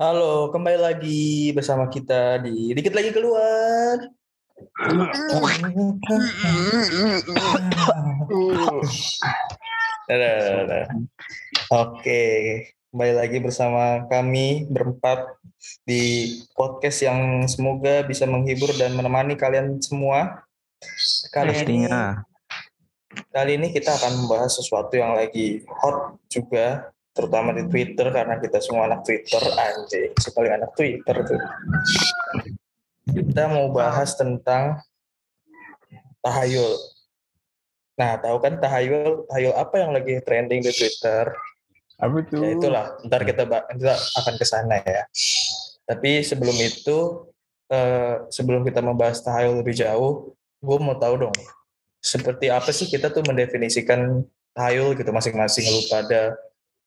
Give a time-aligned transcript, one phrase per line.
[0.00, 4.00] Halo, kembali lagi bersama kita di Dikit Lagi Keluar.
[11.84, 12.24] Oke,
[12.88, 15.36] kembali lagi bersama kami berempat
[15.84, 20.48] di podcast yang semoga bisa menghibur dan menemani kalian semua.
[21.28, 21.92] Kali ini,
[23.28, 28.62] kali ini kita akan membahas sesuatu yang lagi hot juga, terutama di Twitter karena kita
[28.62, 31.40] semua anak Twitter, anjing, sekali anak Twitter tuh.
[33.10, 34.78] Kita mau bahas tentang
[36.22, 36.74] tahayul.
[37.98, 41.34] Nah, tahu kan tahayul, tahayul apa yang lagi trending di Twitter?
[42.00, 42.40] Apa tuh?
[42.40, 45.04] Ya itulah, ntar kita, kita akan ke sana ya.
[45.84, 47.28] Tapi sebelum itu,
[47.68, 50.32] eh, sebelum kita membahas tahayul lebih jauh,
[50.62, 51.36] gue mau tahu dong,
[52.00, 54.24] seperti apa sih kita tuh mendefinisikan
[54.56, 56.36] tahayul gitu masing-masing lu pada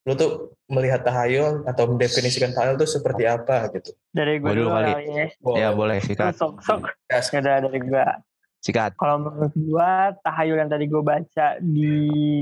[0.03, 3.95] lu tuh melihat tahayul atau mendefinisikan tahayul tuh seperti apa gitu.
[4.11, 4.91] Dari gue dulu kali.
[5.07, 5.27] ya.
[5.55, 5.71] Ya Boleh.
[5.71, 6.35] boleh Lu sikat.
[6.35, 6.91] Sok sok.
[7.07, 8.05] Ya udah dari gue.
[8.63, 8.95] Sikat.
[8.99, 9.91] Kalau menurut gue
[10.23, 11.95] tahayul yang tadi gue baca di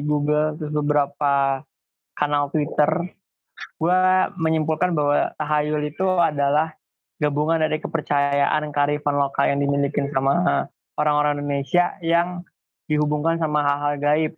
[0.05, 1.61] Google terus beberapa
[2.17, 3.13] kanal Twitter,
[3.77, 3.99] gue
[4.37, 6.73] menyimpulkan bahwa tahayul itu adalah
[7.21, 10.65] gabungan dari kepercayaan kearifan lokal yang dimiliki sama
[10.97, 12.41] orang-orang Indonesia yang
[12.89, 14.33] dihubungkan sama hal-hal gaib.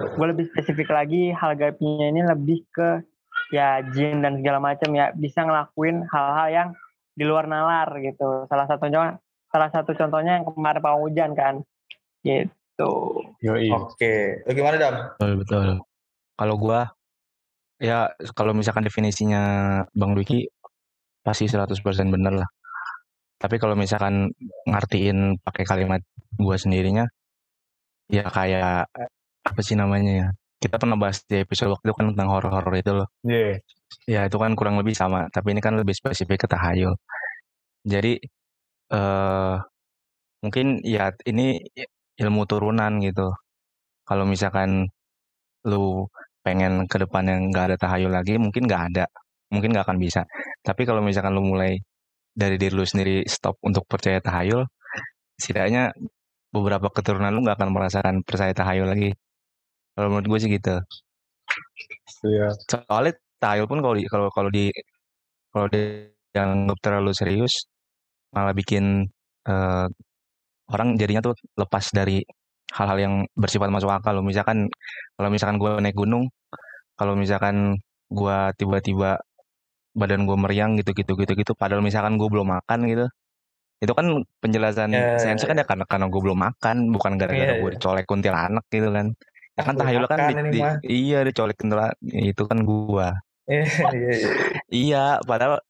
[0.00, 3.04] Gue lebih spesifik lagi hal gaibnya ini lebih ke
[3.50, 6.68] ya jin dan segala macam ya bisa ngelakuin hal-hal yang
[7.14, 8.46] di luar nalar gitu.
[8.46, 9.18] Salah satunya
[9.50, 11.54] salah satu contohnya yang kemarin Pak Hujan kan.
[12.22, 12.92] Gitu.
[13.44, 13.68] Yoi.
[13.74, 14.94] Oke, Lu gimana Dam?
[15.18, 15.68] Betul betul.
[16.38, 16.80] Kalau gua
[17.80, 19.42] ya kalau misalkan definisinya
[19.92, 20.48] Bang Dwiki
[21.20, 21.76] pasti 100%
[22.08, 22.48] bener lah.
[23.40, 24.32] Tapi kalau misalkan
[24.68, 26.00] ngartiin pakai kalimat
[26.36, 27.04] gua sendirinya
[28.10, 28.90] ya kayak
[29.44, 30.28] apa sih namanya ya?
[30.60, 33.08] Kita pernah bahas di episode waktu itu kan tentang horor-horor itu loh.
[33.24, 33.60] Iya.
[34.06, 36.94] Ya itu kan kurang lebih sama, tapi ini kan lebih spesifik ke tahayul.
[37.84, 38.20] Jadi
[38.92, 39.56] eh
[40.44, 41.60] mungkin ya ini
[42.20, 43.32] ilmu turunan gitu.
[44.08, 44.88] Kalau misalkan
[45.64, 46.08] lu
[46.44, 49.04] pengen ke depan yang nggak ada tahayul lagi, mungkin nggak ada,
[49.52, 50.24] mungkin nggak akan bisa.
[50.64, 51.80] Tapi kalau misalkan lu mulai
[52.36, 54.64] dari diri lu sendiri stop untuk percaya tahayul,
[55.40, 55.92] setidaknya
[56.54, 59.10] beberapa keturunan lu nggak akan merasakan percaya tahayul lagi.
[60.00, 60.80] Kalau menurut gue sih gitu.
[62.24, 62.56] Iya.
[62.72, 64.72] Soalnya tahayul pun kalau di kalau kalau di
[65.52, 67.68] kalau dianggap terlalu serius
[68.32, 69.04] malah bikin
[69.44, 69.86] eh,
[70.72, 72.24] orang jadinya tuh lepas dari
[72.72, 74.24] hal-hal yang bersifat masuk akal loh.
[74.24, 74.72] Misalkan
[75.20, 76.32] kalau misalkan gue naik gunung,
[76.96, 77.76] kalau misalkan
[78.08, 79.20] gue tiba-tiba
[79.92, 83.04] badan gue meriang gitu gitu gitu gitu, padahal misalkan gue belum makan gitu,
[83.82, 84.06] itu kan
[84.38, 87.76] penjelasan Ya, sainsnya kan ya karena karena gue belum makan, bukan gara-gara Iya, gue iya.
[87.76, 89.06] dicolek kuntilanak gitu kan.
[89.60, 90.74] Ya kan tahayul kan di, di- mah.
[90.82, 93.20] iya dicolek kuntilanak itu kan gua.
[93.44, 94.30] Iya, iya, iya.
[94.70, 95.60] Iya, padahal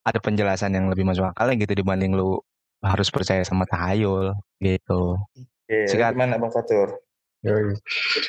[0.00, 2.40] ada penjelasan yang lebih masuk akal gitu dibanding lu
[2.80, 5.20] harus percaya sama tahayul gitu.
[5.20, 6.16] Oke, Sikat.
[6.16, 6.96] gimana Bang Fatur?
[7.44, 7.76] Yoi.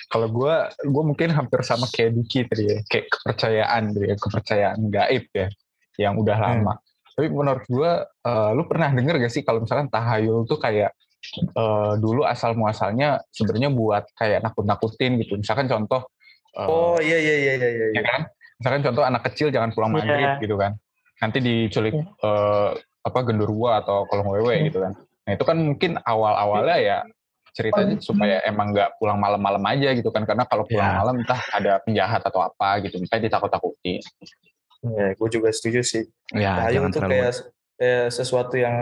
[0.07, 0.55] Kalau gue,
[0.87, 2.79] gue mungkin hampir sama kayak Diki tadi ya.
[2.87, 4.15] Kayak kepercayaan gitu ya.
[4.19, 5.47] Kepercayaan gaib ya.
[5.99, 6.47] Yang udah Hmm.
[6.63, 6.73] lama.
[7.11, 10.95] Tapi menurut gue, eh, lu pernah denger gak sih kalau misalkan tahayul tuh kayak
[11.33, 15.37] eh, dulu asal muasalnya sebenarnya buat kayak nakut-nakutin gitu.
[15.37, 16.05] Misalkan contoh,
[16.57, 17.85] eh, Oh iya iya iya iya iya.
[17.95, 18.21] ya kan?
[18.57, 19.97] Misalkan contoh anak kecil jangan pulang Iya.
[20.01, 20.71] maghrib gitu kan.
[21.21, 22.05] Nanti diculik Iya.
[22.05, 22.69] eh,
[23.01, 24.65] apa genderuwo atau kolong wewe Iya.
[24.69, 24.93] gitu kan.
[25.25, 26.97] Nah itu kan mungkin awal-awalnya ya
[27.51, 30.23] ceritanya supaya emang nggak pulang malam-malam aja gitu kan.
[30.25, 30.97] Karena kalau pulang Ya.
[31.01, 32.97] malam entah ada penjahat atau apa gitu.
[32.97, 34.01] Misalnya ditakut-takutin.
[34.81, 36.03] Iya, gue juga setuju sih.
[36.33, 37.33] Ya, Tahayul tuh terlalu kayak
[37.77, 38.73] kayak sesuatu yang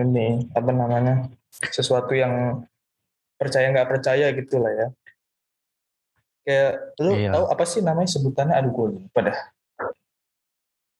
[0.00, 1.28] ini apa namanya?
[1.52, 2.64] Sesuatu yang
[3.36, 4.86] percaya nggak percaya gitu lah ya.
[6.42, 7.30] Kayak lu Iya.
[7.36, 8.54] tahu apa sih namanya sebutannya?
[8.56, 9.38] Aduh gue lupa dah.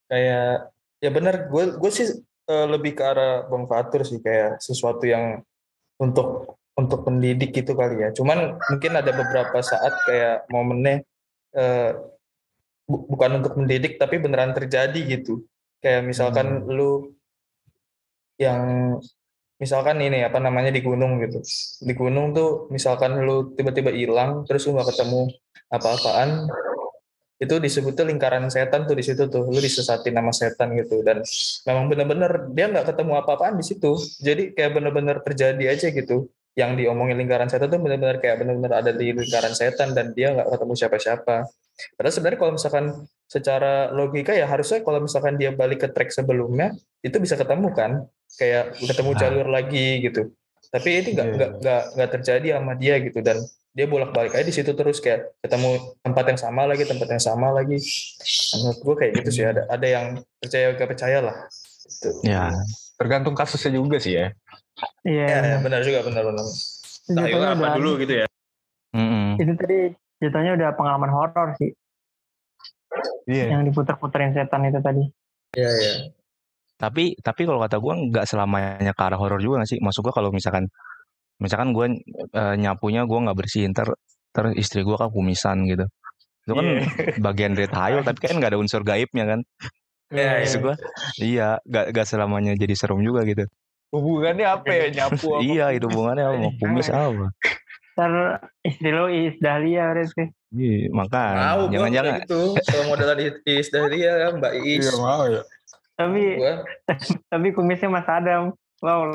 [0.06, 0.70] Kayak
[1.02, 5.40] ya benar gue gue sih eh, lebih ke arah Bang Fatur sih kayak sesuatu yang
[5.98, 8.08] untuk untuk pendidik gitu kali ya.
[8.12, 11.02] Cuman mungkin ada beberapa saat kayak momennya
[12.88, 15.42] bu- bukan untuk mendidik tapi beneran terjadi gitu.
[15.82, 17.12] Kayak misalkan lu
[18.38, 18.96] yang
[19.62, 21.38] misalkan ini apa namanya di gunung gitu.
[21.86, 25.30] Di gunung tuh misalkan lu tiba-tiba hilang terus lu nggak ketemu
[25.70, 26.50] apa-apaan
[27.42, 29.46] itu disebutnya lingkaran setan tuh di situ tuh.
[29.46, 31.06] Lu disesatin nama setan gitu.
[31.06, 31.22] Dan
[31.70, 33.94] memang bener-bener dia nggak ketemu apa-apaan di situ.
[34.18, 36.26] Jadi kayak bener-bener terjadi aja gitu.
[36.58, 40.50] Yang diomongin lingkaran setan tuh bener-bener kayak bener-bener ada di lingkaran setan dan dia nggak
[40.50, 41.36] ketemu siapa-siapa.
[41.94, 42.86] Padahal sebenarnya kalau misalkan
[43.32, 46.68] secara logika ya harusnya kalau misalkan dia balik ke track sebelumnya
[47.00, 49.18] itu bisa ketemu kan kayak ketemu Nah.
[49.18, 50.28] jalur lagi gitu
[50.68, 51.92] tapi ini nggak Iya, nggak iya.
[51.96, 53.36] nggak terjadi sama dia gitu dan
[53.72, 57.22] dia bolak balik aja di situ terus kayak ketemu tempat yang sama lagi tempat yang
[57.22, 57.80] sama lagi
[58.52, 60.06] menurut gue kayak gitu sih ada ada yang
[60.36, 61.36] percaya gak percaya lah
[61.82, 62.10] gitu.
[62.20, 62.52] Ya,
[62.94, 64.28] Tergantung kasusnya juga sih ya.
[65.02, 65.24] Iya.
[65.26, 66.44] ya, ya, benar juga benar benar
[67.02, 68.26] Jatuhnya apa udah- dulu gitu ya?
[68.92, 69.26] mm-mm.
[69.36, 69.78] Itu tadi
[70.18, 71.72] jatuhnya udah pengalaman horor sih
[73.26, 73.54] Iya.
[73.56, 75.04] yang diputer-puterin setan itu tadi.
[75.56, 75.94] ya ya
[76.80, 79.78] Tapi tapi kalau kata gue nggak selamanya ke arah horor juga nggak sih.
[79.78, 80.66] Maksud gue kalau misalkan
[81.38, 81.86] misalkan gue
[82.34, 83.86] eh, nyapunya gue nggak bersihin ter
[84.34, 85.86] ter istri gue kan kumisan gitu.
[86.42, 86.66] Itu kan
[87.22, 89.40] bagian dari tahayul tapi kan nggak ada unsur gaibnya kan.
[90.10, 90.64] ya, Maksud ya.
[90.66, 90.74] gue
[91.22, 93.46] iya nggak nggak selamanya jadi serem juga gitu.
[93.92, 95.36] Hubungannya apa ya nyapu?
[95.36, 95.44] apa?
[95.44, 97.26] iya itu hubungannya sama kumis apa.
[98.02, 100.34] Ntar istri lo Iis Dahlia berarti.
[100.52, 105.22] Iya, Mau makanya gue jangan-jangan gitu kalau modelan Iis dari ya Mbak Iis Iya mau
[105.30, 105.42] ya.
[105.94, 106.22] Tapi
[107.32, 108.50] tapi kumisnya Mas Adam.
[108.82, 109.14] Wow.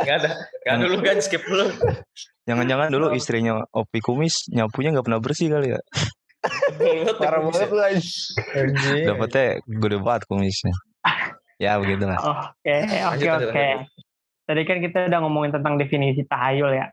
[0.00, 0.30] nggak ada
[0.64, 1.68] nggak dulu kan skip dulu
[2.48, 5.80] jangan-jangan dulu istrinya Opi kumis nyapunya nggak pernah bersih kali ya.
[6.80, 7.82] Banget Parah banget lu.
[9.04, 10.72] Dapetnya gede banget kumisnya.
[11.60, 12.16] Ya begitulah.
[12.16, 13.26] Oke, oke, oke.
[13.28, 13.50] lanjut.
[14.48, 16.88] Tadi kan kita udah ngomongin tentang definisi tahayul ya.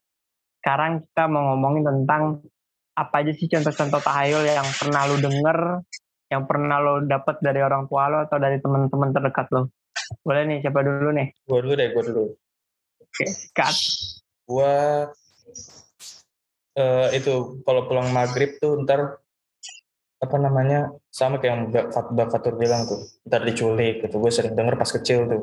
[0.59, 2.43] Sekarang kita mau ngomongin tentang
[2.97, 5.57] apa aja sih contoh-contoh tahayul yang pernah lu denger,
[6.27, 9.69] yang pernah lo dapet dari orang tua lo atau dari teman-teman terdekat lo.
[10.25, 11.27] Boleh nih, siapa dulu nih?
[11.45, 12.23] gue dulu deh gue dulu
[12.97, 13.75] Oke, sikat.
[14.47, 14.73] gue
[16.77, 17.33] eh itu
[17.65, 19.17] kalau pulang maghrib tuh ntar
[20.17, 24.31] apa namanya sama kayak yang Mbak Fat- Mbak Fatur bilang tuh ntar diculik gitu gue
[24.33, 25.41] sering denger pas kecil tuh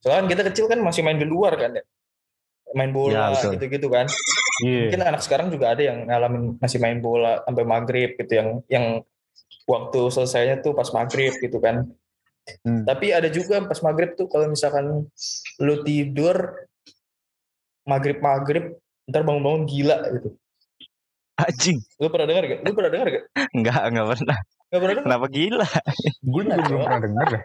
[0.00, 1.84] soalnya kita kecil kan masih main di luar kan ya
[2.74, 3.50] main Ya, bola betul.
[3.56, 4.06] gitu-gitu kan
[4.60, 4.80] Iya.
[4.86, 8.84] mungkin anak sekarang juga ada yang ngalamin masih main bola sampai maghrib gitu yang yang
[9.64, 11.88] waktu selesainya tuh pas maghrib gitu kan
[12.66, 12.82] Hmm.
[12.82, 15.06] tapi ada juga pas maghrib tuh kalau misalkan
[15.58, 16.66] lu tidur
[17.82, 20.34] maghrib maghrib ntar bangun-bangun gila gitu
[21.34, 21.78] Anjing.
[21.96, 22.60] lu pernah dengar gak?
[22.60, 23.24] lu pernah dengar gak?
[23.50, 24.38] Enggak, enggak pernah.
[24.68, 25.04] Gak pernah dengar?
[25.06, 25.66] Kenapa gila?
[26.20, 27.42] Gue juga belum pernah denger deh.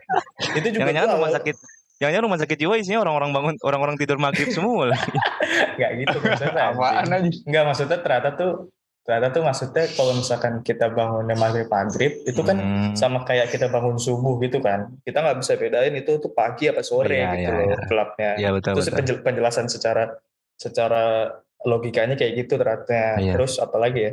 [0.54, 1.56] itu juga Jangan-jangan rumah sakit
[1.98, 4.90] Jangan-jangan rumah sakit jiwa isinya orang-orang bangun orang-orang tidur maghrib semua.
[4.90, 5.10] lagi.
[5.78, 7.34] nggak gitu maksudnya Apaan anjing.
[7.34, 7.40] aja?
[7.44, 8.52] nggak maksudnya ternyata tuh
[9.00, 12.92] ternyata tuh maksudnya kalau misalkan kita bangunnya maghrib maghrib itu kan Hmm.
[12.92, 16.82] sama kayak kita bangun subuh gitu kan kita nggak bisa bedain itu tuh pagi apa
[16.82, 17.78] sore Iya, gitu iya, loh iya.
[17.86, 18.94] gelapnya Iya betul itu betul.
[18.94, 20.12] penjel- penjelasan secara
[20.54, 21.32] secara
[21.64, 23.34] logikanya kayak gitu ternyata Iya.
[23.34, 24.12] terus apalagi ya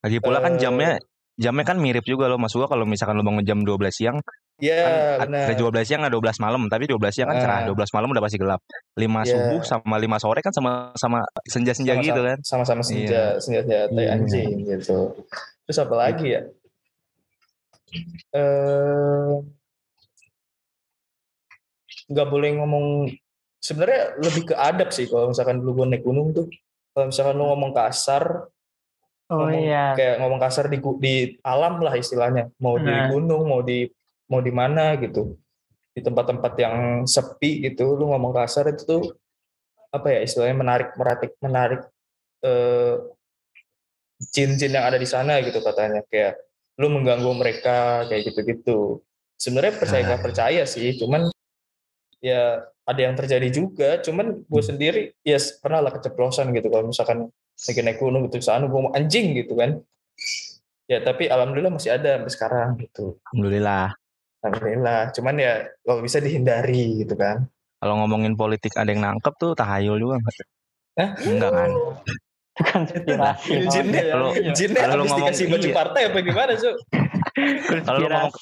[0.00, 0.90] Lagi pula kan Eh, jamnya
[1.34, 2.36] jamnya kan mirip juga loh.
[2.36, 4.20] Maksud gua kalau misalkan lu bangun jam 12 siang,
[4.62, 4.78] ya
[5.18, 7.66] kan benar ada 12 siang ada 12 malam, tapi 12 siang kan cerah, Ah.
[7.66, 8.60] 12 malam udah pasti gelap.
[8.94, 9.32] 5 Iya.
[9.34, 12.38] subuh sama 5 sore kan sama-sama senja-senja Sama-sama- gitu kan.
[12.46, 14.14] sama-sama senja senja senja tai Iya.
[14.14, 14.98] anjing gitu
[15.64, 16.40] terus apa lagi ya
[18.32, 19.32] eh
[22.04, 22.86] nggak boleh ngomong
[23.58, 26.46] sebenarnya lebih ke adab sih kalau misalkan dulu gue naik gunung tuh
[26.92, 28.46] kalau misalkan lu ngomong kasar
[29.24, 29.96] Oh ngomong iya.
[29.96, 33.08] kayak ngomong kasar di di alam lah istilahnya mau di Nah.
[33.08, 33.88] gunung mau di
[34.34, 35.38] mau di mana gitu.
[35.94, 36.76] Di tempat-tempat yang
[37.06, 39.02] sepi gitu lu ngomong kasar itu tuh
[39.94, 41.86] apa ya istilahnya menarik meratik menarik
[42.42, 42.98] eh,
[44.34, 46.02] jin-jin yang ada di sana gitu katanya.
[46.10, 46.42] Kayak
[46.82, 49.06] lu mengganggu mereka kayak gitu-gitu.
[49.38, 50.06] Sebenarnya percaya Ah.
[50.14, 51.30] nggak percaya sih cuman
[52.18, 54.02] ya ada yang terjadi juga.
[54.02, 58.66] Cuman gue sendiri ya pernah lah keceplosan gitu kalau misalkan lagi naik gunung gitu sana
[58.66, 59.78] gue mau anjing gitu kan.
[60.90, 63.16] Ya tapi alhamdulillah masih ada sampai sekarang gitu.
[63.30, 63.94] Alhamdulillah.
[64.44, 67.48] Alhamdulillah cuman ya kalau bisa dihindari gitu kan
[67.84, 70.46] Kalau ngomongin politik ada yang nangkep tuh tahayul juga enggak?
[70.96, 71.10] Hah?
[71.20, 71.70] Enggak kan?
[72.54, 73.50] Itu kan konspirasi.
[73.76, 75.76] jinnya Kalau- jinnya ngomong dikasih baju iya.
[75.76, 76.76] partai apa gimana Cuk?
[77.84, 78.32] Kalau lu ngomong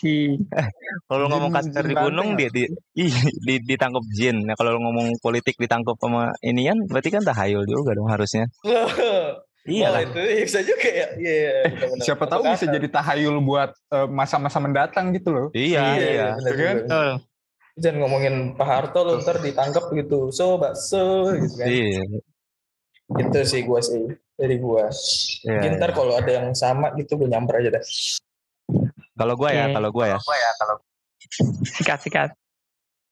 [1.09, 2.63] kalau lu ngomong kasar di gunung di, di,
[3.03, 4.45] ih, di ditangkap jin.
[4.45, 8.47] Nah, kalau lu ngomong politik ditangkap sama inian berarti kan tahayul juga dong harusnya.
[9.63, 12.03] Iya oh, itu bisa juga ya iya iya, benar-benar.
[12.03, 15.47] Siapa tahu bisa jadi tahayul buat eh, masa-masa mendatang gitu loh.
[15.55, 16.27] Iya, iya.
[16.35, 16.77] benar Kan?
[16.83, 17.03] juga.
[17.73, 22.05] jangan ngomongin Pak Harto lo ntar ditangkap gitu so bakso gitu kan Iya.
[23.17, 24.93] gitu sih gua sih dari gua
[25.41, 25.97] Iya, Mungkin ntar iya.
[25.97, 27.85] kalau ada yang sama gitu gue nyamper aja dah
[29.13, 29.75] Kalau gua ya, Oke.
[29.77, 30.19] kalau gua ya.
[31.65, 32.31] Sikat, sikat.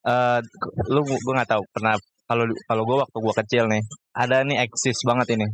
[0.02, 0.40] eh
[0.88, 1.92] lu gue nggak tahu pernah
[2.24, 5.44] kalau kalau gue waktu gue kecil nih ada nih eksis banget ini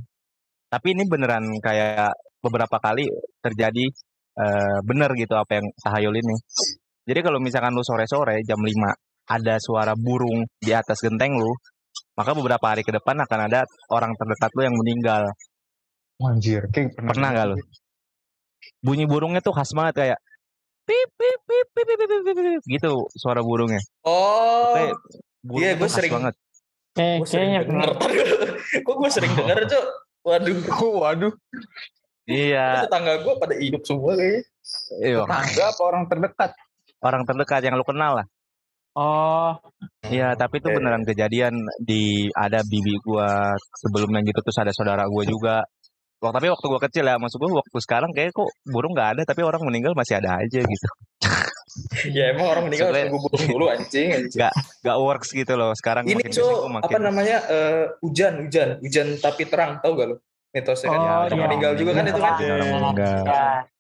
[0.67, 3.07] tapi ini beneran kayak beberapa kali
[3.43, 3.87] terjadi
[4.37, 6.37] eh bener gitu apa yang tahayul ini.
[7.07, 8.69] Jadi kalau misalkan lu sore-sore jam 5
[9.33, 11.51] ada suara burung di atas genteng lu
[12.17, 15.23] maka beberapa hari ke depan akan ada orang terdekat lu yang meninggal.
[16.17, 17.57] Anjir, kayak pernah, pernah gak lu?
[18.83, 20.19] bunyi burungnya tuh khas banget kayak
[20.89, 23.81] pip pip pip pip pip pip, pip, pip, gitu suara burungnya.
[24.05, 24.75] Oh.
[25.57, 26.35] Iya, gua khas sering- banget.
[26.97, 27.91] Eh, Gue sering kayaknya denger.
[28.89, 29.87] Kok gue sering denger, Cok?
[30.27, 30.59] Waduh.
[31.07, 31.33] Waduh,
[32.27, 34.43] Iya, Tetangga gue pada hidup semua kayaknya.
[34.99, 35.23] iya.
[35.23, 36.51] tetangga apa orang terdekat?
[36.99, 38.27] orang terdekat yang lu kenal lah.
[38.97, 39.53] Oh,
[40.03, 40.75] Iya, tapi itu Eh.
[40.75, 45.57] beneran kejadian di ada bibi gua sebelumnya gitu terus ada saudara gua juga.
[46.19, 49.23] Waktu tapi waktu gua kecil ya, maksud gua waktu sekarang kayak kok burung nggak ada
[49.23, 50.89] tapi orang meninggal masih ada aja gitu.
[52.09, 54.09] Ya emang orang meninggal harus nunggu burung dulu anjing.
[54.15, 54.39] anjing.
[54.39, 54.53] Nggak
[54.87, 55.75] nggak works gitu loh.
[55.75, 57.37] Sekarang Ini gua makin apa namanya?
[57.51, 58.69] eh, hujan, hujan.
[58.81, 60.17] Hujan tapi terang, tahu gak lo?
[60.55, 61.01] Mitosnya kan.
[61.03, 61.45] Oh, orang iya.
[61.51, 62.35] meninggal juga kan itu kan.
[62.39, 63.17] Ada orang meninggal.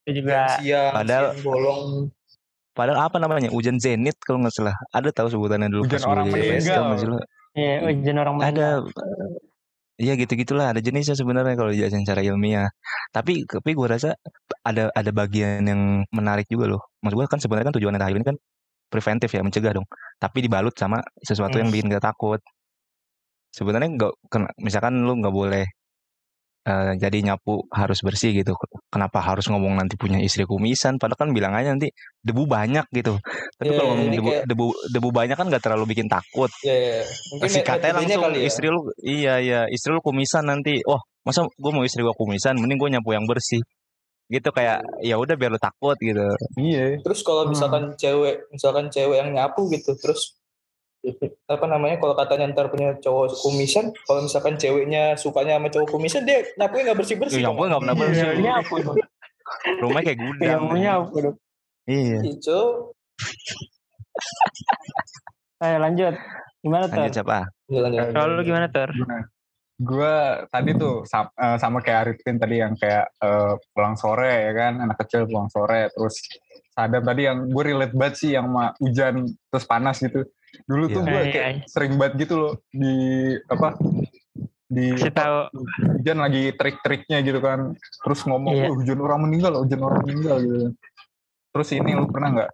[0.06, 0.38] itu juga.
[0.60, 1.82] Siang, Padahal- siang bolong.
[2.76, 3.48] Padahal apa namanya?
[3.48, 4.76] Hujan zenit kalau nggak salah.
[4.92, 6.82] Ada tahu sebutannya dulu Hujan orang meninggal.
[7.56, 8.84] Iya, ujian orang Ada
[10.02, 12.68] Iya gitu-gitulah ada jenisnya sebenarnya kalau dijelasin secara ilmiah.
[13.16, 14.12] Tapi tapi gue rasa
[14.68, 16.80] ada ada bagian yang menarik juga loh.
[17.00, 18.36] Maksud gue kan sebenarnya kan tujuannya tahayul ini kan
[18.92, 19.86] preventif ya mencegah dong.
[20.20, 22.40] Tapi dibalut sama sesuatu yang bikin kita takut.
[23.56, 24.12] Sebenarnya nggak
[24.60, 25.64] misalkan lu nggak boleh
[26.66, 28.52] eh, jadi nyapu harus bersih gitu.
[28.86, 30.98] Kenapa harus ngomong nanti punya istri kumisan?
[30.98, 31.88] Padahal kan bilang aja nanti
[32.20, 33.14] debu banyak gitu.
[33.54, 36.50] Tapi Iya, kalau ngomong ini debu, kayak- debu debu banyak kan nggak terlalu bikin takut
[36.60, 36.90] Ya, ya.
[36.98, 37.04] ya.
[37.32, 38.44] Mungkin sikatnya metodenya langsung kali ya.
[38.44, 42.54] istri lu iya iya istri lu kumisan nanti oh masa gue mau istri gua kumisan
[42.54, 43.58] mending gue nyapu yang bersih
[44.26, 46.22] gitu kayak ya udah biar lu takut gitu
[46.56, 46.98] Iya.
[47.00, 47.54] Terus kalau Hmm.
[47.54, 50.34] misalkan cewek, misalkan cewek yang nyapu gitu, terus
[51.46, 56.26] apa namanya kalau katanya ntar punya cowok kumisan, kalau misalkan ceweknya sukanya sama cowok kumisan,
[56.26, 57.40] dia nyapunya nggak bersih bersih.
[57.40, 58.74] Ya, nyapu nggak pernah Iya, bersih nyapu
[59.78, 61.36] rumahnya kayak gudang Iya, nyapu dong.
[61.86, 62.58] iya Itu
[65.64, 66.14] Ayo lanjut.
[66.60, 67.00] Gimana tuh?
[67.00, 67.38] lanjut siapa.
[68.12, 68.92] Kalau lu gimana tuh?
[69.76, 70.16] Gue
[70.48, 71.28] tadi tuh sama,
[71.60, 75.88] sama kayak Arifin tadi yang kayak eh, pulang sore ya kan, anak kecil pulang sore,
[75.92, 76.16] terus
[76.76, 80.28] Sadam tadi yang gue relate banget sih yang sama hujan terus panas gitu.
[80.62, 81.06] Dulu tuh Iya.
[81.06, 81.64] gue Iya, kayak iya.
[81.66, 82.94] sering banget gitu loh di
[83.46, 83.68] apa
[84.66, 85.38] di Kasih tahu.
[85.94, 87.70] hujan lagi trik-triknya gitu kan,
[88.00, 88.66] terus ngomong Iya.
[88.66, 90.66] "Oh, hujan orang meninggal, hujan orang meninggal gitu.
[91.50, 92.50] Terus ini lu pernah nggak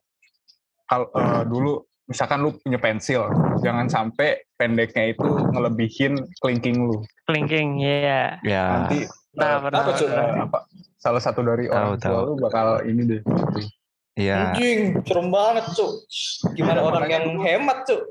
[0.85, 1.73] kalau eh, dulu
[2.04, 3.25] misalkan lu punya pensil,
[3.59, 7.00] jangan sampai pendeknya itu ngelebihin kelingking lu.
[7.25, 8.37] Kelingking, iya.
[8.42, 9.80] ya nanti Nah, eh, pernah.
[9.80, 10.59] apa, apa,
[10.99, 12.26] salah satu dari Tahu, orang tua tahu.
[12.28, 13.23] lu bakal ini deh
[14.14, 15.92] iya Anjing, serem banget, Cuk.
[16.52, 18.02] Gimana orang yang hemat, Cuk?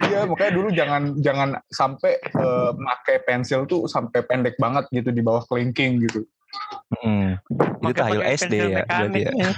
[0.00, 5.20] iya makanya dulu jangan jangan sampai eh, pakai pensil tuh sampai pendek banget gitu di
[5.20, 6.24] bawah kelingking gitu
[6.98, 7.38] Mm.
[7.38, 9.54] itu pakai SD pensil ya berarti ya mekanik.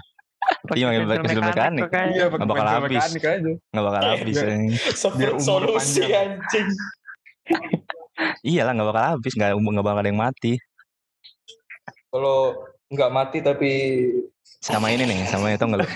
[0.74, 1.80] Iya, pakai pensil mekanik.
[1.80, 2.12] tuh kayaknya.
[2.12, 2.92] iya pakai Nggak bakal pensil habis.
[2.98, 4.56] mekanik aja nggak bakal habis biar- ya.
[4.92, 6.68] Seperti umur solusi anjing.
[8.42, 10.52] iyalah nggak bakal habis nggak nggak bakal ada yang mati
[12.10, 12.38] Kalau
[12.90, 13.70] nggak mati tapi
[14.62, 15.86] sama ini nih sama itu nggak lu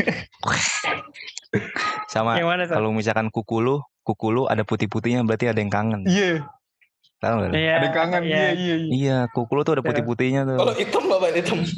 [2.09, 2.67] sama tuh?
[2.69, 6.43] kalau misalkan kuku lu kuku lu ada putih-putihnya berarti ada yang kangen iya
[7.17, 7.53] tahu nggak?
[7.55, 7.73] Iya.
[7.73, 8.37] ada yang kangen iya.
[8.37, 9.89] iya iya iya Iya, kuku lu tuh ada Iya.
[9.89, 10.57] putih-putihnya tuh.
[10.59, 11.59] kalau hitam apa hitam?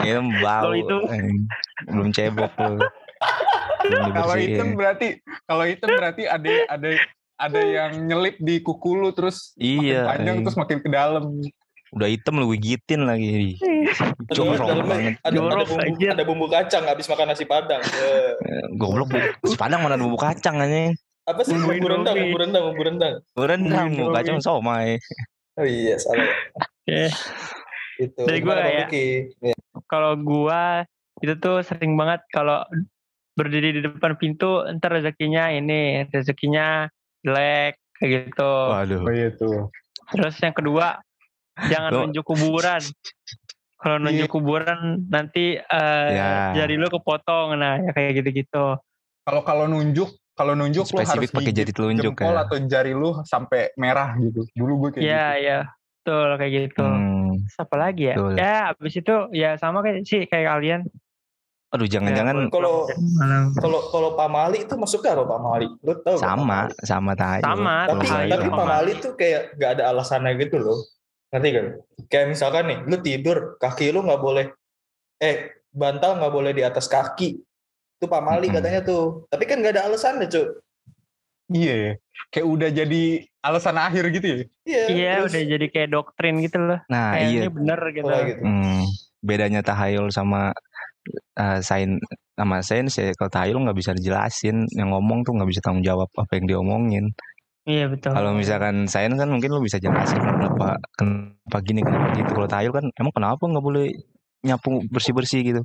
[0.00, 0.62] Iya, bau.
[0.64, 1.22] Kalau itu- Eh,
[1.84, 2.74] belum cebok lu.
[3.82, 5.08] Belum kalau hitam berarti
[5.44, 6.90] kalau hitam berarti ada ada
[7.36, 10.42] ada yang nyelip di kuku lu terus Iya, makin panjang eh.
[10.42, 11.24] terus makin ke dalam
[11.90, 13.58] Udah hitam lu gigitin lagi.
[14.30, 15.14] Jorok dalamnya banget.
[15.26, 17.82] ada, ada bumbu ada bumbu kacang habis makan nasi padang.
[17.82, 19.18] Eh, Eh, Goblok, Bu.
[19.18, 20.94] Nasi Padang mana ada bumbu kacang anjing.
[21.26, 23.14] apa sih Bumbu bumbu rendang, bumbu rendang, bumbu rendang.
[23.34, 24.98] Rendang, Bumbu kacang somai.
[25.58, 26.30] Oh iya, salah.
[26.86, 27.02] Oke.
[27.98, 28.22] Itu.
[28.22, 28.86] Dari gua ya.
[28.86, 29.06] Luki?
[29.42, 29.54] Ya.
[29.84, 30.86] Kalau gua
[31.20, 32.64] itu tuh sering banget kalau
[33.34, 36.86] berdiri di depan pintu ntar rezekinya ini rezekinya
[37.20, 38.52] jelek kayak gitu.
[38.72, 39.00] Waduh.
[39.04, 39.68] oh iya tuh
[40.10, 40.96] Terus yang kedua
[41.66, 42.80] jangan Lo- nunjuk kuburan.
[43.76, 46.52] Kalau nunjuk kuburan nanti eh, Ya.
[46.54, 48.76] jari lu kepotong nah ya kayak gitu-gitu.
[49.20, 52.42] kalau kalau nunjuk kalau nunjuk lu harus pakai jari telunjuk jempol ya.
[52.42, 55.58] atau jari lu sampai merah gitu dulu gue kayak Iya, gitu iya.
[56.00, 56.84] Betul kayak gitu.
[56.84, 57.36] Hmm.
[57.54, 58.16] Apa lagi ya?
[58.16, 58.32] Betul.
[58.36, 60.80] Ya, abis itu ya sama kayak sih kayak kalian.
[61.70, 62.74] Aduh, jangan-jangan Ya, Kalau
[63.14, 63.44] Malang.
[63.54, 65.68] kalau kalau pamali itu masuknya apa pamali?
[65.84, 67.42] Lu tahu nggak sama, sama tayo.
[67.44, 68.58] Sama, Tapi Kalau tapi tayo.
[68.58, 70.80] pamali tuh kayak nggak ada alasannya gitu loh.
[71.30, 71.66] Ngerti kan?
[72.10, 74.46] Kayak misalkan nih, lu tidur, kaki lu nggak boleh
[75.20, 75.36] eh
[75.70, 77.38] bantal nggak boleh di atas kaki.
[77.96, 78.56] Itu pamali Mm-mm.
[78.58, 79.24] katanya tuh.
[79.28, 80.48] Tapi kan nggak ada alasannya, Cuk.
[81.50, 81.92] iya ya.
[82.30, 83.02] kayak udah jadi
[83.42, 86.78] alasan akhir gitu ya Iya, Iya, terus udah jadi kayak doktrin gitu loh.
[86.86, 87.40] Nah, Kayak iya.
[87.42, 88.04] ini bener gitu.
[88.06, 88.42] pola gitu.
[88.46, 88.82] Hmm,
[89.18, 90.54] bedanya tahayul sama
[91.34, 91.98] eh, sain
[92.38, 96.06] sama sains ya kalau tahayul nggak bisa dijelasin yang ngomong tuh nggak bisa tanggung jawab
[96.14, 97.04] apa yang diomongin
[97.70, 98.10] Iya betul.
[98.10, 102.74] kalau misalkan sains kan mungkin lu bisa jelasin kenapa kenapa gini kenapa gitu kalau tahayul
[102.74, 103.86] kan emang kenapa nggak boleh
[104.40, 105.62] nyapu bersih bersih gitu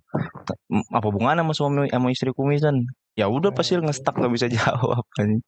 [0.91, 2.85] apa hubungannya sama suami sama istri kumisan
[3.15, 5.41] ya udah pasti ngestak nggak bisa jawab kan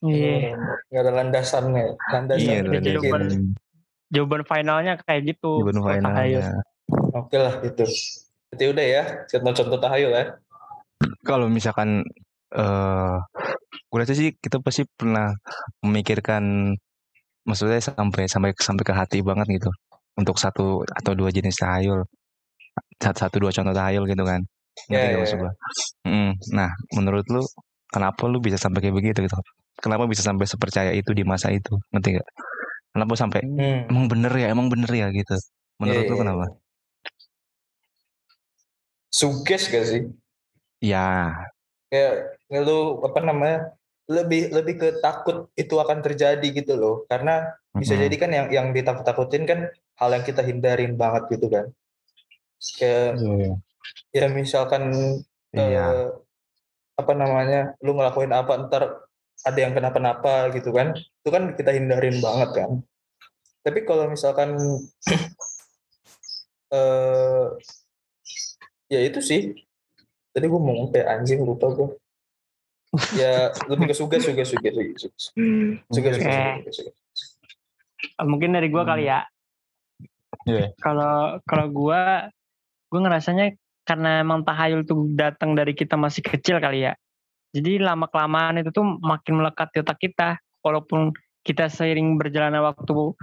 [0.00, 0.54] Iya.
[0.88, 2.92] nggak ada landasannya landasan Iya, Ada bikin.
[2.96, 3.22] jawaban.
[4.06, 5.52] Jawaban finalnya kayak gitu.
[5.60, 6.48] Jawaban finalnya.
[7.12, 7.84] oke lah gitu
[8.46, 10.24] Berarti udah ya contoh-contoh tahayul ya
[11.26, 12.06] Kalau misalkan
[12.52, 13.16] eh
[13.96, 15.32] gue rasa sih kita pasti pernah
[15.80, 16.76] memikirkan
[17.48, 19.72] maksudnya sampai sampai sampai ke hati banget gitu
[20.20, 22.04] untuk satu atau dua jenis tahayul.
[23.00, 24.44] Satu, satu dua contoh tahayul gitu kan.
[24.92, 25.48] Maksud ya.
[25.48, 25.52] gua?
[26.04, 27.40] Mm, nah menurut lu
[27.88, 29.32] kenapa lu bisa sampai kayak begitu gitu?
[29.80, 31.72] Kenapa bisa sampai sepercaya itu di masa itu?
[31.88, 32.28] Ngerti gak
[32.92, 33.88] kenapa sampai Hmm.
[33.88, 35.32] emang bener ya emang bener ya gitu?
[35.80, 36.44] Menurut Iya, lu iya, kenapa?
[36.44, 36.56] iya.
[39.08, 40.02] suges gak sih?
[40.84, 41.32] Ya.
[41.88, 43.72] Kayak lu apa namanya
[44.06, 46.96] lebih lebih ke takut itu akan terjadi gitu loh.
[47.10, 47.42] Karena
[47.74, 48.04] bisa mm-mm.
[48.06, 49.60] jadi kan yang yang ditakut-takutin kan
[49.98, 51.66] hal yang kita hindarin banget gitu kan.
[52.78, 53.52] Kayak Iya.
[54.14, 54.94] ya misalkan
[55.52, 55.84] iya.
[55.92, 56.06] eh,
[56.96, 58.82] apa namanya lu ngelakuin apa ntar
[59.44, 60.94] ada yang kenapa-napa gitu kan.
[60.94, 62.70] Itu kan kita hindarin banget kan.
[63.66, 64.54] Tapi kalau misalkan
[66.78, 67.46] eh
[68.86, 69.50] ya itu sih.
[70.30, 71.88] Tadi gue mau ngomong kayak anjing lupa gue
[73.14, 74.74] ya lebih ke sugas sugas sugas
[75.90, 76.94] sugas sugas
[78.24, 78.90] mungkin dari gue hmm.
[78.90, 79.20] kali ya.
[80.46, 80.72] Iya.
[80.78, 81.42] Kalau yeah.
[81.44, 82.02] kalau gue
[82.86, 83.46] gue ngerasanya
[83.86, 86.92] karena emang tahayul tuh datang dari kita masih kecil kali ya.
[87.54, 90.38] Jadi lama kelamaan itu tuh makin melekat di otak kita.
[90.62, 91.14] Walaupun
[91.46, 93.14] kita seiring berjalannya waktu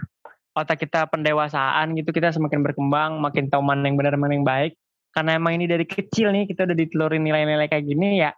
[0.53, 4.73] otak kita pendewasaan gitu kita semakin berkembang makin tahu mana yang benar mana yang baik.
[5.13, 8.33] Karena emang ini dari kecil nih kita udah ditelurin nilai-nilai kayak gini ya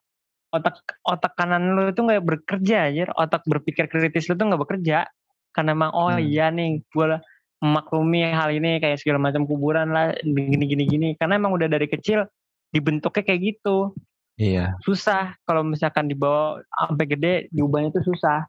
[0.50, 5.10] otak otak kanan lu itu nggak bekerja aja, otak berpikir kritis lu tuh nggak bekerja.
[5.50, 6.20] Karena emang oh Hmm.
[6.20, 7.08] iya nih gue
[7.56, 11.88] memaklumi hal ini kayak segala macam kuburan lah gini gini gini karena emang udah dari
[11.88, 12.28] kecil
[12.68, 13.96] dibentuknya kayak gitu
[14.36, 18.44] iya susah kalau misalkan dibawa sampai gede diubahnya tuh susah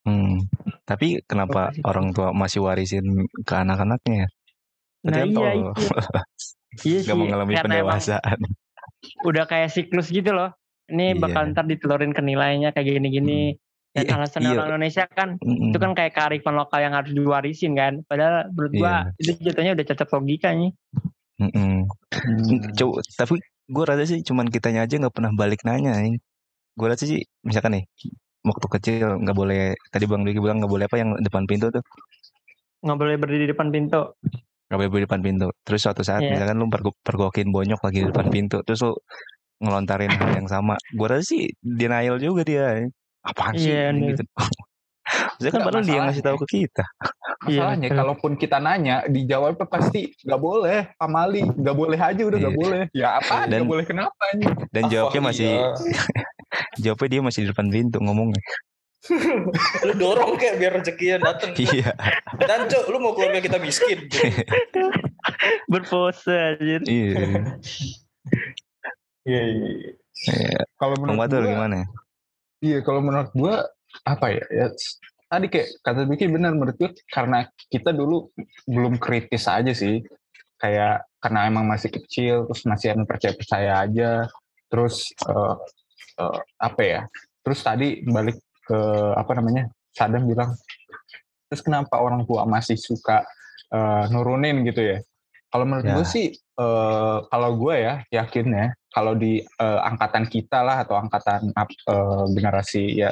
[0.00, 0.40] Hmm.
[0.84, 1.80] Tapi kenapa Lokasi.
[1.84, 3.04] orang tua masih warisin
[3.44, 4.24] ke anak-anaknya?
[4.24, 4.28] ya?
[5.04, 5.40] Nah iya itu
[6.88, 8.38] iya Gak sih mengalami karena emang pendewasaan.
[9.24, 10.56] udah kayak siklus gitu loh
[10.90, 11.20] ini Iya.
[11.20, 13.54] bakal ntar ditelurin ke nilainya kayak gini-gini
[13.90, 14.54] dan Iya, alasan iya.
[14.54, 18.94] orang Indonesia kan itu kan kayak kearifan lokal yang harus diwarisin kan padahal menurut gua
[19.16, 19.34] Iya.
[19.34, 20.70] itu jatuhnya udah cocok logikanya
[21.40, 21.88] Mm-mm.
[22.76, 25.96] Coba, tapi gue rasa sih cuman kitanya aja nggak pernah balik nanya.
[26.76, 27.84] Gue rasa sih misalkan nih
[28.44, 31.80] waktu kecil nggak boleh tadi bang Diki bilang nggak boleh apa yang depan pintu tuh
[32.80, 34.12] nggak boleh berdiri di depan pintu
[34.68, 35.46] nggak boleh berdiri di depan pintu.
[35.64, 36.30] Terus suatu saat Iya.
[36.36, 38.92] misalkan lu pergo- pergokin bonyok lagi di depan pintu, terus lu
[39.60, 40.74] ngelontarin hal yang sama.
[40.90, 42.66] Gue rasa sih denial juga dia.
[43.20, 44.16] Apaan sih Iya, bener.
[44.16, 44.24] gitu.
[45.10, 46.84] Maksudnya kan Nggak, padahal dia ngasih tahu ke kita.
[47.40, 47.98] Iya, Masalahnya betul.
[47.98, 52.60] kalaupun kita nanya dijawabnya pasti nggak boleh pamali nggak boleh aja udah nggak Iya.
[52.60, 55.68] boleh ya apa Dan- nggak boleh kenapa ini Dan Ah, jawabnya oh masih iya.
[56.84, 58.42] jawabnya dia masih di depan pintu ngomongnya.
[59.88, 61.90] lu dorong kayak biar rezekinya dateng Iya.
[62.38, 63.98] dan cok lu mau keluarga kita miskin
[65.66, 66.80] berpose anjir.
[66.84, 67.56] Iya.
[69.30, 69.90] Iya iya
[70.20, 70.60] Iya.
[70.76, 71.78] kalau Bang menurut Batul gua, gimana?
[72.60, 73.54] iya kalau menurut gua
[74.04, 74.66] apa ya, ya
[75.26, 77.38] tadi kayak kata Biki benar menurut gua karena
[77.70, 78.28] kita dulu
[78.66, 80.02] belum kritis aja sih
[80.56, 84.10] kayak karena emang masih kecil terus masih yang percaya percaya aja
[84.68, 85.56] terus eh,
[86.20, 87.00] eh, apa ya
[87.40, 88.78] terus tadi balik ke
[89.16, 90.52] apa namanya Sadam bilang
[91.48, 93.24] terus kenapa orang tua masih suka
[93.72, 94.98] eh, nurunin gitu ya
[95.48, 95.96] kalau menurut Ya.
[95.96, 101.50] gue sih eh, kalau gue ya yakinnya kalau di eh, angkatan kita lah atau angkatan
[101.50, 103.10] eh, generasi ya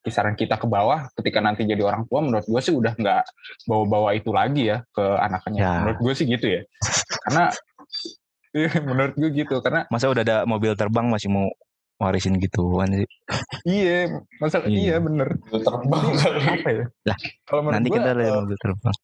[0.00, 3.20] kisaran kita ke bawah ketika nanti jadi orang tua menurut gue sih udah nggak
[3.64, 5.72] bawa-bawa itu lagi ya ke anaknya Ya.
[5.78, 6.62] menurut gue sih gitu ya
[7.22, 7.44] karena
[8.56, 11.52] iya, menurut gue gitu karena Masa udah ada mobil terbang masih mau
[11.96, 13.08] warisin gituan sih?
[13.68, 14.80] iya masalah Iya.
[14.80, 16.04] iya, bener terbang
[16.48, 18.96] apa ya Lah, kalau menurut Nanti gue kita ada eh, mobil terbang.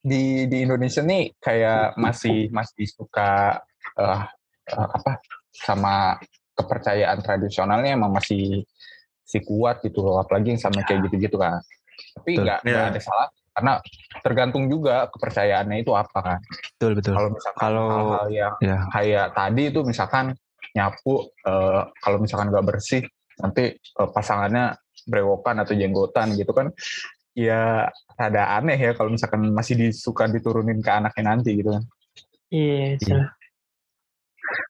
[0.00, 3.60] di di Indonesia nih kayak masih masih suka
[3.94, 4.22] eh,
[4.68, 5.12] eh, apa
[5.50, 6.16] sama
[6.54, 8.62] kepercayaan tradisionalnya emang masih
[9.22, 11.60] si kuat gitu loh apalagi yang sama kayak gitu-gitu kan
[12.16, 12.44] tapi Betul.
[12.46, 12.88] nggak Iya.
[12.90, 13.72] ada salah karena
[14.22, 16.38] tergantung juga kepercayaannya itu apa kan
[16.78, 17.12] Betul betul.
[17.14, 18.78] kalau misalkan Kalau- hal-hal yang Ya.
[18.88, 20.24] kayak tadi itu misalkan
[20.72, 23.02] nyapu eh, kalau misalkan nggak bersih
[23.38, 26.70] nanti eh, pasangannya brewokan atau jenggotan gitu kan
[27.34, 31.84] ya rada aneh ya kalau misalkan masih disuka diturunin ke anaknya nanti gitu kan
[32.48, 33.28] Iya, Iya.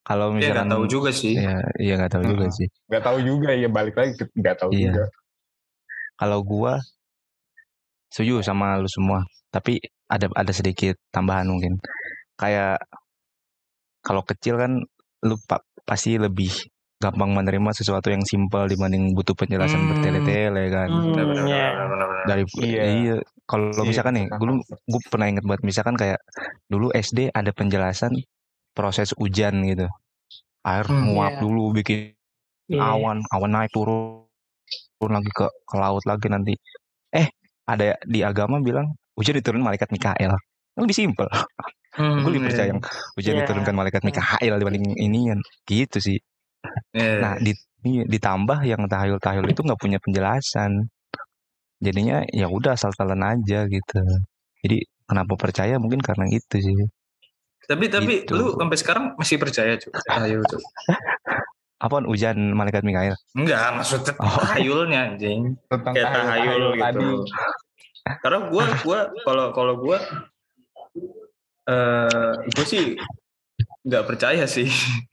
[0.02, 2.56] Kalau ya misalkan nggak tahu juga sih Ya, iya nggak tahu juga Heeh.
[2.56, 2.68] sih.
[2.88, 4.84] nggak tahu juga ya balik lagi nggak tahu Iya.
[4.88, 5.04] juga
[6.16, 6.72] Kalau gua
[8.08, 11.76] setuju sama lu semua, tapi ada ada sedikit tambahan mungkin.
[12.34, 12.80] Kayak
[14.00, 14.72] kalau kecil kan
[15.20, 16.48] lu pa- pasti lebih
[16.98, 19.90] gampang menerima sesuatu yang simpel dibanding butuh penjelasan Hmm.
[19.92, 20.88] bertele-tele kan.
[20.90, 21.66] Hmm, Benar, benar, iya.
[21.86, 22.08] benar.
[22.26, 22.82] Dari Iya.
[22.90, 23.14] iya,
[23.44, 26.18] kalau Iya, misalkan nih, dulu gue pernah inget banget misalkan kayak
[26.66, 28.10] dulu SD ada penjelasan
[28.78, 29.86] proses hujan gitu.
[30.66, 31.14] Air Hmm.
[31.14, 31.42] nguap Iya.
[31.44, 31.98] dulu bikin
[32.70, 32.80] Iya.
[32.82, 34.26] awan, awan naik turun,
[35.00, 36.54] turun lagi ke ke laut lagi nanti.
[37.14, 37.28] Eh,
[37.68, 38.86] ada di agama bilang
[39.18, 40.32] hujan diturun malaikat Mikael.
[40.80, 41.28] Lebih simpel.
[41.98, 42.72] Hmm, gue lebih percaya iya.
[42.76, 42.80] yang
[43.18, 43.40] hujan Iya.
[43.44, 45.40] diturunkan malaikat Mikael dibanding ini kan.
[45.66, 46.18] Gitu sih.
[46.94, 47.14] Iya.
[47.24, 47.52] Nah, di,
[47.88, 50.88] iya, ditambah yang tahayul-tahayul itu nggak punya penjelasan.
[51.82, 54.00] Jadinya ya udah asal-asalan aja gitu.
[54.64, 56.76] Jadi kenapa percaya mungkin karena itu sih.
[57.68, 58.32] Tapi tapi Gitu.
[58.32, 60.62] lu sampai sekarang masih percaya cuy tahayul cuy
[61.78, 63.14] Apaan hujan malaikat Mikael?
[63.32, 64.40] enggak maksudnya Oh.
[64.42, 67.08] tahayulnya anjing Tentang kayak tahayul gitu tadi.
[68.18, 69.98] karena gua gua kalau kalau gua
[71.64, 72.96] eh gue sih
[73.84, 74.66] nggak percaya sih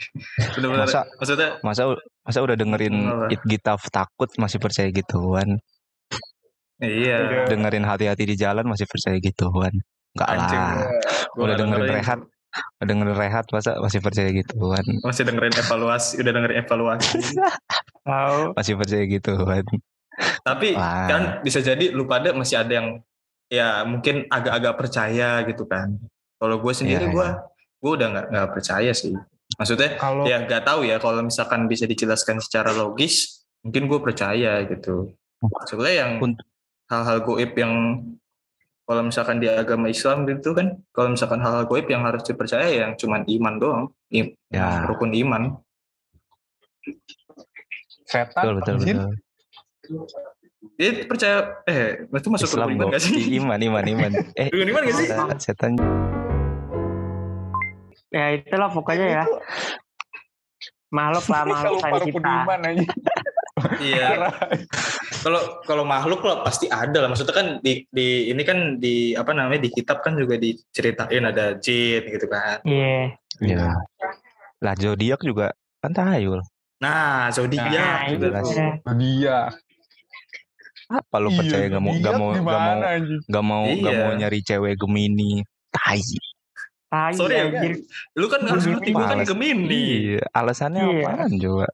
[0.55, 1.83] benar-benar Masa maksudnya masa
[2.23, 3.27] masa udah dengerin Apa?
[3.29, 5.59] It Gita takut masih percaya gituan.
[6.77, 9.71] iya Dengerin hati-hati di jalan masih percaya gituan.
[10.11, 10.87] Enggak Anjing, lah.
[11.29, 11.91] Gua Udah dengerin.
[11.93, 12.19] rehat.
[12.79, 14.83] Udah dengerin rehat masa masih percaya gituan.
[15.03, 17.19] masih dengerin evaluasi udah dengerin evaluasi
[18.05, 18.39] Tahu.
[18.55, 19.63] Masih percaya gituan.
[20.47, 21.07] tapi Wah.
[21.11, 22.87] kan bisa jadi lu pada masih ada yang
[23.51, 25.99] ya mungkin agak-agak percaya gitu kan
[26.39, 27.27] kalau gue sendiri Iya, gue
[27.83, 29.11] gue udah nggak nggak percaya sih
[29.59, 34.63] maksudnya Kalau ya nggak tahu ya kalau misalkan bisa dijelaskan secara logis mungkin gue percaya
[34.65, 35.11] gitu
[35.67, 36.11] soalnya yang
[36.87, 37.73] hal-hal goib yang
[38.85, 42.85] kalau misalkan di agama Islam gitu kan kalau misalkan hal-hal goib yang harus dipercaya ya
[42.85, 44.85] yang cuman iman doang I- Ya.
[44.85, 45.57] rukun iman
[48.05, 49.11] setan, Betul betul jin, betul.
[50.77, 54.11] dia percaya eh itu masuk Islam rukun iman gak sih Iman iman iman.
[54.39, 55.07] Eh rukun iman gak sih
[55.41, 55.73] setan,
[58.13, 59.23] Ya itulah pokoknya ya.
[60.87, 62.33] Makhluk lah makhluk para kita.
[63.79, 64.29] Iya
[65.19, 69.31] kalau kalau makhluk lah pasti ada lah maksudnya kan di, di ini kan di apa
[69.31, 73.13] namanya di kitab kan juga diceritain ada jin gitu kan Iya.
[73.41, 73.75] Ya.
[74.59, 76.39] Lah zodiak juga kan tahayul.
[76.77, 78.45] nah zodiak Nah, juga jelas.
[78.47, 78.67] iya.
[78.95, 79.39] Dia.
[80.87, 82.77] Apa lu percaya gak mau gak mau gak mau
[83.25, 83.99] gak mau gak Iya.
[83.99, 85.41] mau nyari cewek Gemini?
[85.69, 85.99] Tai.
[86.85, 87.73] Tai Sorry ya, anjir.
[88.13, 91.01] lu kan harus ngerti gue kan gemini Iya, alasannya Iya.
[91.01, 91.67] apaan coba?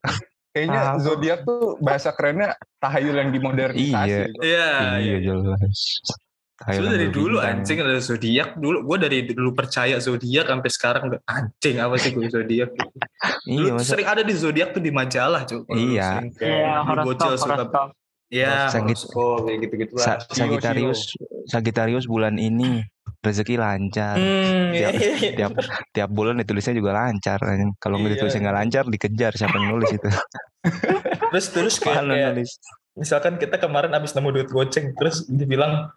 [0.52, 1.00] Kayaknya Tahu.
[1.00, 4.12] zodiak tuh bahasa kerennya tahayul yang dimodernisasi.
[4.12, 4.20] Iya.
[4.28, 4.40] gitu.
[4.44, 5.80] iya iya jelas.
[6.62, 11.04] Tahayul Lu dari dulu anjing ada zodiak dulu gue dari dulu percaya zodiak sampai sekarang
[11.10, 12.70] udah anjing apa sih gue zodiak
[13.50, 16.22] Iya, masa sering ada di zodiak tuh di majalah cuy Iya.
[16.22, 17.90] sering kayak Iya, bocil suka horoskop.
[18.32, 21.02] Ya Sagit- horoskop kayak gitu-gitu lah Sa- Sagittarius
[21.46, 22.80] Sagittarius bulan ini
[23.22, 24.18] rezeki lancar.
[24.18, 25.32] Hmm, iya, Tiap- iya, iya.
[25.38, 25.52] Tiap
[25.92, 27.38] tiap bulan ditulisnya juga lancar.
[27.78, 28.16] Kalau nggak Iya.
[28.18, 30.10] ditulisnya nggak lancar dikejar siapa yang nulis itu.
[31.32, 32.58] terus terus kayak, nulis?
[32.92, 35.88] misalkan kita kemarin abis nemu duit goceng terus dibilang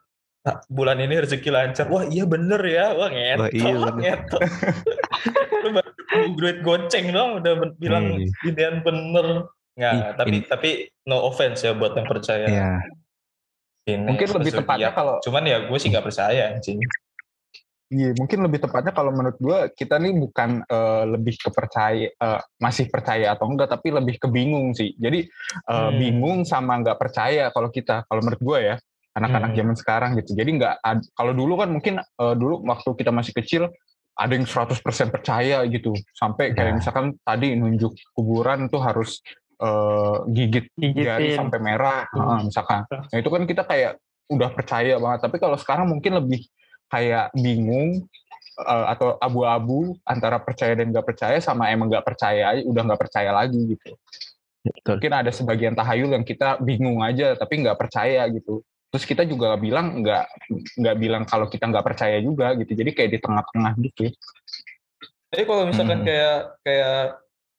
[0.43, 4.15] "Ah, bulan ini rezeki lancar wah iya bener ya wah ngetot Wah, iya
[5.65, 8.31] lu baru nemu duit goceng dong udah bilang Iya.
[8.47, 10.71] idean bener nggak Ih, tapi ini- tapi
[11.05, 12.71] no offense ya buat yang percaya Iya.
[13.85, 16.81] ini Mungkin lebih tepatnya kalau cuman ya gue sih nggak percaya anjing
[17.95, 22.89] Iya, mungkin lebih tepatnya kalau menurut gua kita nih bukan eh, lebih kepercaya eh, masih
[22.91, 24.97] percaya atau enggak, tapi lebih kebingung sih.
[24.99, 25.95] Jadi eh, Hmm.
[25.95, 28.77] bingung sama nggak percaya kalau kita, kalau menurut gua ya
[29.15, 29.59] anak-anak Hmm.
[29.63, 30.33] zaman sekarang gitu.
[30.33, 30.75] Jadi nggak
[31.13, 33.63] kalau dulu kan mungkin eh, dulu waktu kita masih kecil
[34.17, 36.77] ada yang 100% percaya gitu, sampai kayak Ya.
[36.81, 39.21] misalkan tadi nunjuk kuburan tuh harus
[39.55, 40.93] eh, gigit jari
[41.31, 41.39] Gigitin.
[41.39, 42.41] sampai merah, Hmm.
[42.41, 42.83] eh, misalkan.
[42.89, 43.93] Nah itu kan kita kayak
[44.27, 45.21] udah percaya banget.
[45.23, 46.43] Tapi kalau sekarang mungkin lebih
[46.89, 48.05] kayak bingung
[48.55, 53.31] eh, atau abu-abu antara percaya dan nggak percaya sama emang nggak percaya udah nggak percaya
[53.31, 53.99] lagi gitu.
[54.63, 54.97] Betul.
[54.97, 58.63] Mungkin ada sebagian tahayul yang kita bingung aja tapi nggak percaya gitu.
[58.89, 60.25] Terus kita juga bilang nggak
[60.79, 62.79] nggak bilang kalau kita nggak percaya juga gitu.
[62.79, 64.07] Jadi kayak di tengah-tengah gitu.
[65.29, 66.07] tapi kalau misalkan Hmm.
[66.07, 66.99] kayak kayak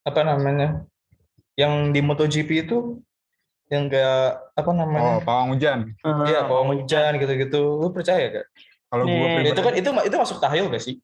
[0.08, 0.68] apa namanya
[1.56, 3.00] yang di MotoGP itu
[3.66, 5.90] yang kayak apa Oh, namanya pawang hujan.
[6.04, 7.82] Iya, pawang hujan gitu-gitu.
[7.82, 8.48] Lu percaya gak?
[8.86, 10.96] Kalau gue pribadi Itu kan itu itu masuk tahayul gak sih?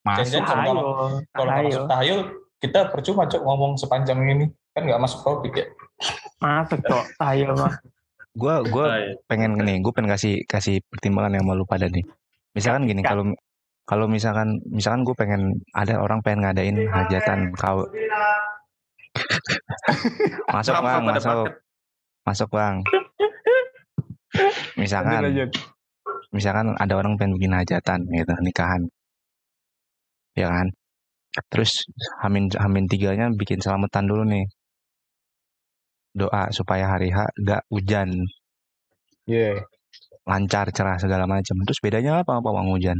[0.00, 0.40] masuk.
[0.40, 0.78] Tahayul.
[1.28, 2.20] Kalau masuk Tahayul.
[2.58, 4.46] kita percuma cok ngomong sepanjang ini.
[4.72, 5.66] Kan nggak masuk topik ya.
[6.38, 7.76] Masuk kok tahayul mah.
[8.32, 9.18] Gua gua Iya.
[9.26, 12.06] pengen nih, gue pengen kasih kasih pertimbangan yang malu pada nih.
[12.54, 13.34] Misalkan gini, kalau
[13.84, 15.42] kalau misalkan misalkan gue pengen
[15.72, 17.84] ada orang pengen ngadain hajatan kau
[20.56, 21.54] masuk bang masuk paket?
[22.24, 22.76] masuk bang
[24.80, 25.50] misalkan lanjut.
[26.34, 28.82] misalkan ada orang pengen bikin hajatan gitu nikahan
[30.36, 30.68] ya kan
[31.52, 31.70] Terus
[32.24, 34.42] Hamin Hamin tiganya bikin selamatan dulu nih.
[36.18, 38.10] Doa supaya hari H gak hujan,
[39.28, 39.62] Iya.
[40.26, 41.62] lancar, cerah segala macam.
[41.62, 42.98] Terus bedanya apa sama pawang hujan?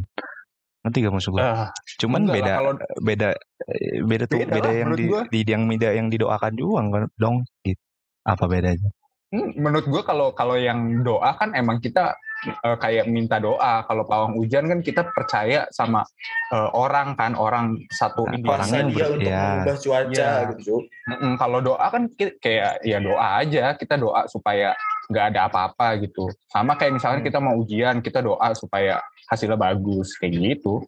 [0.79, 1.43] Nanti gak maksud gue.
[1.43, 3.29] Ah, Cuman beda kalau beda
[3.67, 5.23] eh, beda tuh Beda beda lah yang di, gua.
[5.27, 7.83] di yang mida yang didoakan juga kan dong gitu.
[8.23, 8.89] Apa bedanya?
[9.29, 13.85] Hmm, menurut gue kalau kalau yang doa kan emang kita eh, kayak minta doa.
[13.85, 16.07] Kalau pawang hujan kan kita percaya sama
[16.49, 18.55] eh, orang kan, orang satu Nah, individu.
[18.57, 19.43] orangnya dia untuk ya.
[19.43, 20.31] mengubah cuaca Iya.
[20.49, 20.83] gitu Cuk.
[21.11, 24.73] Mm-mm, kalau doa kan kayak ya doa aja, kita doa supaya
[25.09, 26.29] nggak ada apa-apa gitu.
[26.47, 27.29] Sama kayak misalnya Hmm.
[27.29, 30.85] kita mau ujian, kita doa supaya hasilnya bagus kayak gitu.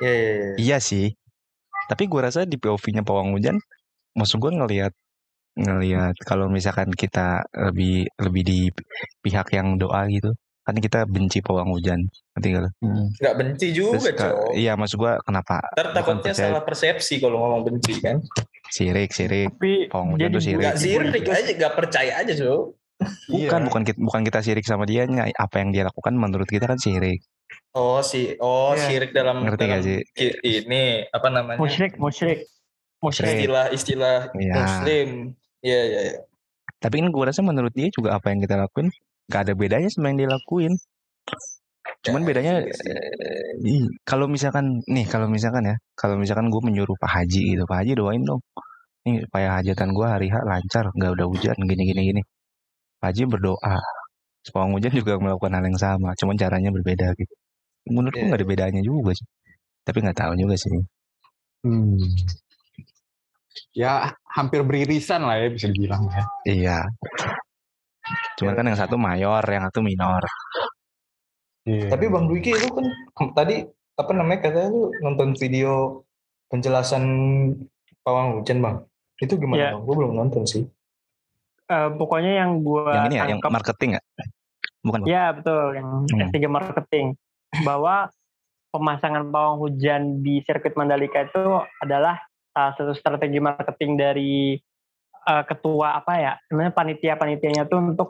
[0.00, 0.54] Iya, iya, iya.
[0.56, 1.06] Iya sih.
[1.88, 3.56] Tapi gua rasa di POV-nya pawang hujan,
[4.12, 4.92] maksud gua ngelihat
[5.54, 8.58] ngelihat kalau misalkan kita lebih lebih di
[9.18, 10.30] pihak yang doa gitu,
[10.62, 11.98] kan kita benci pawang hujan.
[12.32, 12.70] Ngerti nggak lu?
[13.18, 15.58] Nggak benci juga, Terus, iya maksud gua kenapa?
[15.74, 18.16] Ntar bukan takutnya percaya- salah persepsi kalau ngomong benci kan.
[18.68, 19.48] Sirik, sirik.
[19.56, 20.60] Tapi jadi tuh sirik.
[20.64, 22.62] Nggak sirik aja, nggak percaya aja, Cok.
[23.30, 25.06] Bukan, bukan kita, bukan kita sirik sama dia,
[25.38, 27.22] apa yang dia lakukan menurut kita kan sirik.
[27.72, 28.84] Oh, si oh Iya.
[28.90, 29.98] sirik dalam Ngerti dalam nggak sih?
[30.42, 31.58] ini apa namanya?
[31.62, 32.44] musyrik, musyrik,
[32.98, 33.38] musyrik.
[33.38, 34.54] Istilah-istilah Iya.
[34.56, 35.08] muslim.
[35.62, 36.18] Iya, iya, iya.
[36.78, 38.90] Tapi kan gue rasa menurut dia juga apa yang kita lakuin
[39.28, 40.74] gak ada bedanya sama yang dia lakuin.
[42.04, 42.52] Cuman Ya, bedanya
[43.64, 47.82] iya kalau misalkan nih kalau misalkan ya kalau misalkan gue menyuruh Pak Haji gitu Pak
[47.82, 48.38] Haji doain dong
[49.02, 52.22] nih supaya hajatan gue hari H lancar nggak udah hujan gini gini gini
[53.02, 53.76] Pak Haji berdoa
[54.48, 57.34] Pawang hujan juga melakukan hal yang sama cuman caranya berbeda gitu
[57.92, 58.28] menurut gue Iya.
[58.32, 59.26] nggak ada bedanya juga sih
[59.84, 60.70] tapi nggak tahu juga sih
[61.58, 61.98] Hmm.
[63.74, 66.22] Ya hampir beririsan lah ya bisa dibilang ya.
[66.46, 66.78] iya
[68.38, 70.22] cuman kan yang satu mayor yang satu minor
[71.68, 71.92] Iya.
[71.92, 72.86] Tapi Bang Dwiki lu kan
[73.36, 76.00] tadi apa namanya katanya lu nonton video
[76.48, 77.04] penjelasan
[78.00, 78.76] pawang hujan Bang.
[79.20, 79.70] Itu gimana Iya.
[79.76, 79.82] Bang?
[79.84, 80.64] Gue belum nonton sih.
[81.68, 84.02] Eh, pokoknya yang gue yang ini ya yang marketing ya
[84.80, 85.08] bukan Bang?
[85.12, 86.20] Ya betul, yang Hmm.
[86.32, 87.06] S3 marketing.
[87.64, 88.08] Bahwa
[88.72, 91.40] pemasangan pawang hujan di sirkuit Mandalika itu
[91.84, 92.20] adalah
[92.52, 94.56] salah satu strategi marketing dari
[95.28, 98.08] eh, ketua apa ya, namanya panitia-panitianya tuh untuk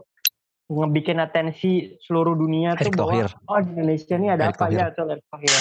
[0.69, 4.79] ngebikin atensi seluruh dunia tuh Erick bahwa oh di Indonesia ini ada Erick apa Thohir.
[4.79, 5.53] ya tuh Erick Thohir.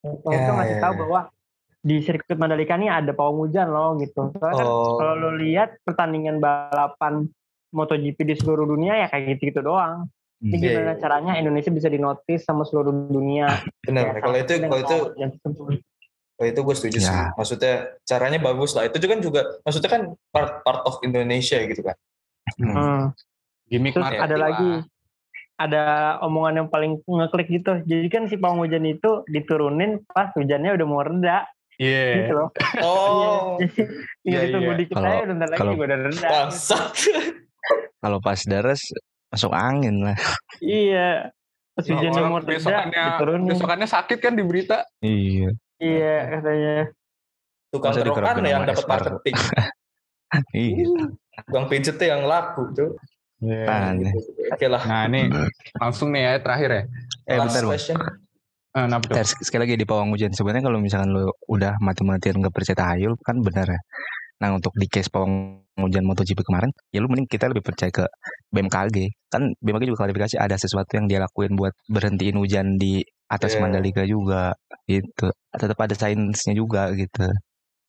[0.00, 0.98] Erick Thohir Ya, tuh ngasih ya, tahu ya.
[1.00, 1.20] bahwa
[1.80, 4.20] di sirkuit Mandalika ini ada pawang hujan loh gitu.
[4.36, 5.00] Soalnya kan Oh.
[5.00, 7.24] kalau lo lihat pertandingan balapan
[7.72, 10.04] MotoGP di seluruh dunia ya kayak gitu-gitu doang.
[10.40, 10.56] Ini Hmm.
[10.56, 11.00] Iya, gimana iya.
[11.00, 13.48] caranya Indonesia bisa dinotis sama seluruh dunia?
[13.88, 14.12] Benar.
[14.12, 14.96] Ya, kalau itu kalau itu
[16.34, 17.12] kalau itu gue setuju sih.
[17.12, 17.32] Ya.
[17.32, 18.84] Maksudnya caranya bagus lah.
[18.84, 21.96] Itu kan juga maksudnya kan part part of Indonesia gitu kan.
[22.56, 23.12] Hmm.
[23.70, 24.50] Gimik Terus ada lah.
[24.50, 24.70] lagi
[25.54, 25.82] ada
[26.24, 27.84] omongan yang paling ngeklik gitu.
[27.84, 31.44] Jadi kan si pawang hujan itu diturunin pas hujannya udah mau reda
[31.76, 32.04] Iya.
[32.18, 32.48] gitu loh.
[32.80, 33.56] Oh.
[34.26, 34.72] Iya, iya.
[34.74, 36.28] dikit Kalau- aja bentar lagi kalau- juga udah reda.
[38.00, 38.80] Kalau pas daras
[39.30, 40.16] masuk angin lah
[40.58, 41.30] Iya.
[41.76, 43.48] Pas orang mau reda besokannya, diturunin.
[43.48, 44.82] besokannya sakit kan di berita.
[45.00, 46.74] iya Iya katanya.
[47.70, 49.36] Tukang Masa rokan dikerapin yang dapat marketing.
[50.56, 50.88] iya
[51.46, 52.90] Tukang pijetnya yang laku tuh.
[53.40, 54.12] Apaan ya?
[54.52, 54.82] Oke lah.
[54.84, 55.32] Nah ini
[55.76, 56.82] langsung nih ya terakhir ya.
[57.24, 57.96] eh Last bentar question.
[58.70, 59.14] Kenapa tuh?
[59.18, 62.76] Bentar, sek- sekali lagi di pawang hujan sebenarnya kalau misalkan lo udah mati-matian nggak percaya
[62.78, 63.80] tahayul kan benar ya
[64.40, 68.08] nah untuk di case pawang hujan MotoGP kemarin ya lu mending kita lebih percaya ke
[68.48, 68.96] BMKG
[69.28, 73.60] kan BMKG juga klarifikasi ada sesuatu yang dia lakuin buat berhentiin hujan di atas Iya.
[73.60, 74.56] Mandalika juga
[74.88, 77.28] gitu tetap ada sainsnya juga gitu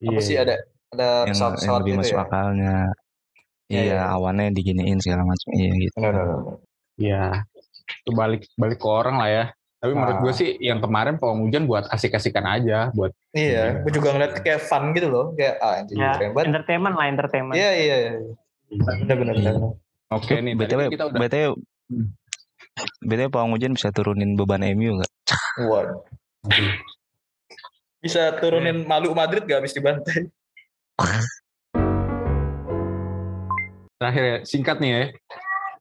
[0.04, 0.60] Apa sih ada
[0.92, 2.24] ada yang, yang lebih gitu masuk ya?
[2.28, 2.76] akalnya
[3.72, 4.04] Iya, iya iya.
[4.12, 5.96] awannya diginiin segala macam iya gitu.
[6.98, 7.24] Iya.
[8.04, 9.46] Itu balik balik ke orang lah ya.
[9.82, 10.22] Tapi menurut Ah.
[10.22, 14.62] gue sih yang kemarin pawang hujan buat asik-asikan aja, buat Iya, gue juga ngeliat kayak
[14.62, 16.48] fun gitu loh, kayak ah anjing Ya, keren banget.
[16.54, 17.56] entertainment lah entertainment.
[17.56, 17.96] Iya iya.
[17.98, 18.12] iya.
[19.02, 19.54] Benar benar benar.
[20.12, 20.54] oke nih.
[20.54, 21.52] tadi btw kita udah btw
[23.02, 25.12] btw pawang hujan bisa turunin beban MU nggak
[25.66, 25.98] Waduh.
[28.00, 30.30] Bisa turunin malu Madrid gak habis dibantai?
[34.02, 35.04] terakhir ya, singkat nih ya.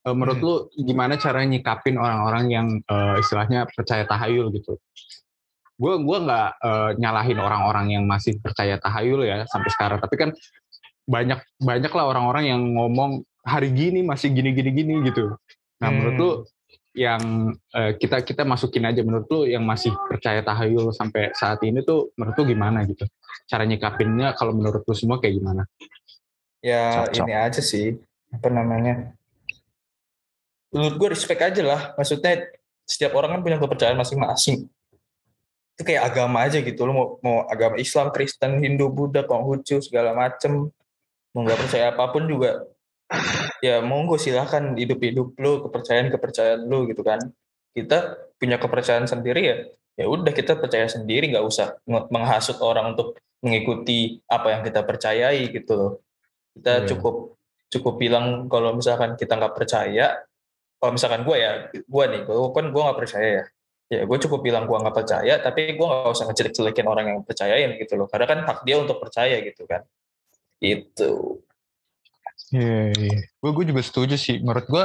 [0.00, 0.44] Eh, menurut Hmm.
[0.44, 0.54] lu
[0.84, 4.76] gimana cara nyikapin orang-orang yang eh, istilahnya percaya tahayul gitu?
[5.80, 9.98] Gue gua nggak eh, nyalahin orang-orang yang masih percaya tahayul ya sampai sekarang.
[10.04, 10.30] Tapi kan
[11.08, 15.32] banyak banyak lah orang-orang yang ngomong hari gini masih gini gini gini gitu.
[15.80, 15.96] Nah Hmm.
[15.96, 16.30] menurut lu
[16.92, 17.22] yang
[17.72, 22.12] eh, kita kita masukin aja menurut lu yang masih percaya tahayul sampai saat ini tuh
[22.20, 23.08] menurut lu gimana gitu?
[23.48, 25.62] Cara nyikapinnya kalau menurut lu semua kayak gimana?
[26.60, 27.24] Ya Cocok.
[27.24, 27.96] ini aja sih
[28.30, 29.14] apa namanya?
[30.70, 31.80] Menurut gue respect aja lah.
[31.98, 32.46] Maksudnya
[32.86, 34.66] setiap orang kan punya kepercayaan masing-masing.
[35.80, 40.12] itu kayak agama aja gitu lo mau mau agama Islam Kristen Hindu Buddha Konghucu segala
[40.12, 40.68] macem
[41.32, 42.68] mau nggak percaya apa pun juga
[43.64, 47.32] ya monggo silahkan hidup hidup lo kepercayaan kepercayaan lo gitu kan
[47.72, 49.56] kita punya kepercayaan sendiri ya
[49.96, 55.48] ya udah kita percaya sendiri nggak usah menghasut orang untuk mengikuti apa yang kita percayai
[55.48, 55.92] gitu loh
[56.60, 56.86] kita Iya.
[56.92, 57.39] cukup
[57.70, 60.18] cukup bilang kalau misalkan kita nggak percaya
[60.76, 63.44] kalau misalkan gue ya gue nih gue kan gue nggak percaya ya
[63.90, 67.74] ya gue cukup bilang gue nggak percaya tapi gue nggak usah ngejelek-jelekin orang yang percayain
[67.78, 69.82] gitu loh karena kan hak dia untuk percaya gitu kan
[70.58, 71.40] itu
[72.50, 73.18] Iya, iya.
[73.38, 74.42] Gue gue juga setuju sih.
[74.42, 74.84] Menurut gue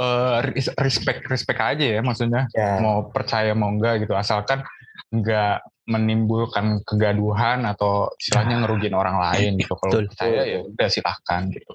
[0.00, 2.48] eh, res- respect respect aja ya maksudnya.
[2.56, 4.16] ya Mau percaya mau enggak gitu.
[4.16, 4.64] Asalkan
[5.12, 9.76] enggak menimbulkan kegaduhan atau istilahnya ngerugiin orang lain gitu.
[9.76, 11.72] Kalau percaya ya udah silahkan gitu.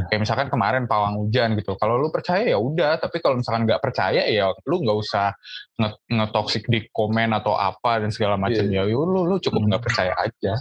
[0.00, 0.08] Betul.
[0.08, 1.76] Kayak misalkan kemarin pawang hujan gitu.
[1.76, 2.96] Kalau lu percaya ya udah.
[2.96, 5.36] Tapi kalau misalkan nggak percaya ya lu nggak usah
[5.76, 8.64] nge- ngetoksik di komen atau apa dan segala macam.
[8.72, 10.56] Ya lu lu cukup nggak percaya aja.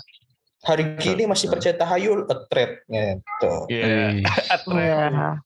[0.62, 4.22] hari kini masih percaya tahayul a threat gitu Iya.
[4.70, 5.42] Ya,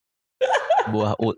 [0.85, 1.37] sebuah ut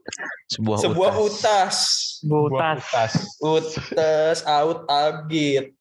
[0.52, 1.78] sebuah, sebuah utas.
[2.20, 2.84] utas butas.
[2.92, 3.14] tas.
[3.40, 5.72] utas out agit.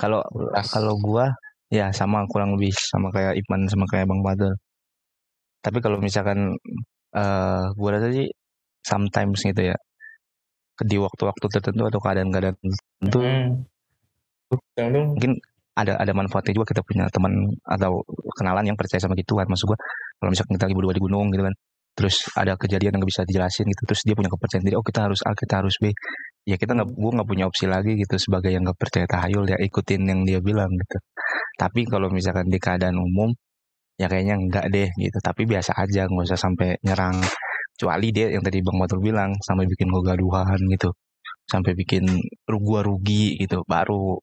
[0.00, 0.66] Kalau Utas.
[0.72, 1.28] kalau gua
[1.68, 4.56] ya sama kurang lebih sama kayak Iman sama kayak Bang Badal.
[5.62, 6.58] Tapi kalau misalkan
[7.14, 8.28] eh gua rasa sih
[8.82, 9.76] sometimes gitu ya.
[10.82, 13.62] Di waktu-waktu tertentu atau keadaan-keadaan tertentu Hmm.
[14.92, 15.16] Dong.
[15.72, 17.32] ada ada manfaatnya juga kita punya teman
[17.64, 18.04] atau
[18.36, 19.78] kenalan yang percaya sama gituan maksud gua
[20.20, 21.54] kalau misalkan kita lagi berdua di gunung gitu kan
[21.96, 25.00] terus ada kejadian yang nggak bisa dijelasin gitu terus dia punya kepercayaan diri oh kita
[25.08, 25.96] harus A kita harus B
[26.44, 29.56] ya kita nggak gua nggak punya opsi lagi gitu sebagai yang nggak percaya tahayul ya
[29.64, 30.98] ikutin yang dia bilang gitu
[31.56, 33.32] tapi kalau misalkan di keadaan umum
[34.00, 37.20] ya kayaknya enggak deh gitu tapi biasa aja nggak usah sampai nyerang
[37.76, 40.90] kecuali dia yang tadi bang Batur bilang sampai bikin kegaduhan gitu
[41.48, 42.04] sampai bikin
[42.48, 44.16] ru- gua rugi gitu baru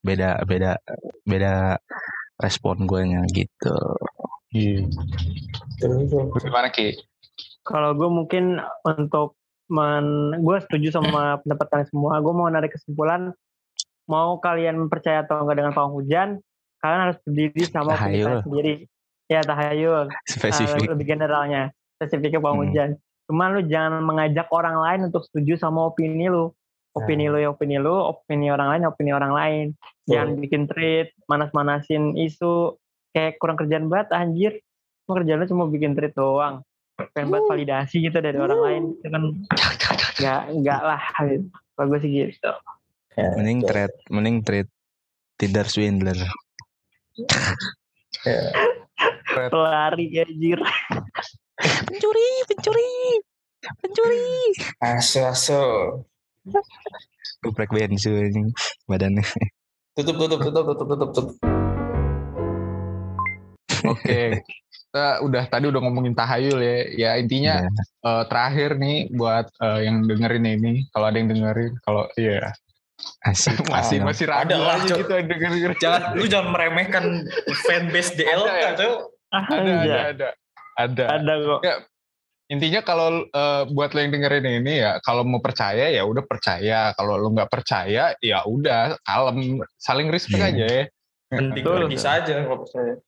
[0.00, 0.80] beda beda
[1.28, 1.76] beda
[2.40, 3.76] respon guanya gitu
[4.50, 4.82] Iya.
[6.42, 6.98] Gimana Ki?
[7.62, 9.38] Kalau gue mungkin untuk
[9.70, 12.18] men, gue setuju sama pendapat kalian semua.
[12.18, 13.30] Gue mau narik kesimpulan,
[14.10, 16.28] mau kalian percaya atau enggak dengan pawang hujan,
[16.80, 18.40] kalian harus berdiri sama opini Tahayul.
[18.42, 18.74] sendiri.
[19.30, 21.62] Ya tahayul, spesifik Ah, lebih generalnya,
[21.94, 22.64] spesifiknya pawang Hmm.
[22.66, 22.90] hujan.
[23.30, 26.50] Cuman lu jangan mengajak orang lain untuk setuju sama opini lu.
[26.90, 29.66] Opini lu ya opini lu, opini orang lain ya opini orang lain.
[30.10, 32.74] Jangan bikin tweet, manas-manasin isu,
[33.14, 34.52] kayak kurang kerjaan banget anjir.
[35.06, 36.66] Cuma kerjaan lu cuma bikin tweet doang.
[37.14, 38.82] Pengen banget validasi gitu dari orang lain.
[38.98, 39.22] Itu kan
[40.18, 41.02] nggak nggak lah.
[41.22, 41.46] Gitu.
[42.02, 42.52] Sih gitu.
[43.14, 44.70] Mending trade mending trade
[45.38, 46.18] Tinder swindler
[48.26, 48.40] Ya.
[49.50, 50.60] Pelari anjir.
[51.60, 52.88] pencuri pencuri
[53.84, 54.24] pencuri
[54.80, 55.60] aso aso
[57.44, 58.48] geprek bensu ini
[58.88, 59.20] badannya
[59.92, 61.26] tutup tutup tutup tutup tutup tutup
[63.80, 64.44] Oke.
[64.68, 66.78] Kita udah tadi udah ngomongin tahayul ya.
[67.00, 67.70] Ya intinya Iya.
[68.04, 72.52] eh, terakhir nih buat eh, yang dengerin ini, kalau ada yang dengerin, kalau iya
[73.22, 75.74] asik masih masih ragu Ada lah, aja gitu yang dengerin.
[75.76, 77.04] jangan lu jangan meremehkan
[77.62, 78.70] fanbase DLK Ada ya?
[78.74, 78.94] tuh
[79.30, 80.28] Ada ada Ada, ada
[80.76, 81.04] ada.
[81.14, 81.60] ada kok.
[82.48, 86.90] Intinya kalau eh, buat lo yang dengerin ini ya, kalau mau percaya ya udah percaya.
[86.92, 90.50] Kalau lo nggak percaya ya udah kalem, saling respect Iya.
[90.50, 90.84] aja ya.
[91.30, 92.98] penting pergi saja kalau saya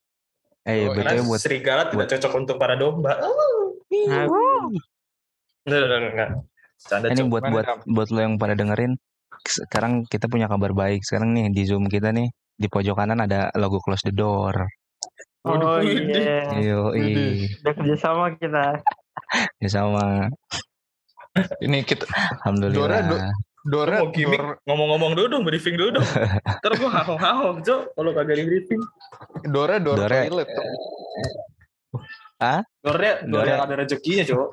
[0.63, 3.19] eh Oh, betul karena buat serigala tidak cocok untuk para domba
[3.91, 4.31] Nah,
[5.67, 6.31] enggak enggak enggak
[6.81, 8.95] Canda, ini buat buat buat lo yang pada dengerin
[9.45, 13.51] sekarang kita punya kabar baik sekarang nih di zoom kita nih di pojok kanan ada
[13.59, 14.55] logo close the door
[15.43, 16.47] Oh iya.
[16.63, 18.79] Yo, Udah kerjasama kita.
[19.59, 20.31] ya sama
[21.59, 22.07] Ini kita
[22.47, 22.99] alhamdulillah Dora,
[23.67, 26.07] Dora, gimmick Dora, ngomong-ngomong dulu dong briefing dulu dong
[26.63, 28.79] ntar gua hahong-hahong cok kalau kagak di briefing
[29.51, 30.19] Dora, Dora, Dora.
[30.31, 30.49] toilet.
[32.79, 33.27] Dornya Dora.
[33.27, 34.49] Dora yang ada rezekinya cok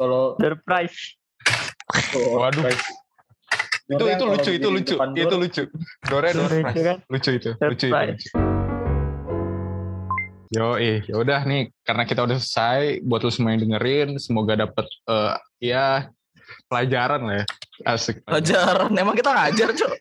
[0.00, 0.98] kalau Surprise.
[2.16, 2.64] Waduh.
[3.92, 5.62] Itu itu lucu, itu lucu, itu lucu.
[6.08, 6.96] Dora, Dora, Lucu kan?
[7.36, 8.28] itu, lucu itu.
[10.52, 14.52] Yo, eh, ya udah nih, karena kita udah selesai, buat lu semua yang dengerin, semoga
[14.52, 15.32] dapet eh,
[15.64, 16.12] ya
[16.68, 17.44] pelajaran lah ya,
[17.88, 18.20] asik.
[18.28, 19.92] Pelajaran emang kita ngajar cok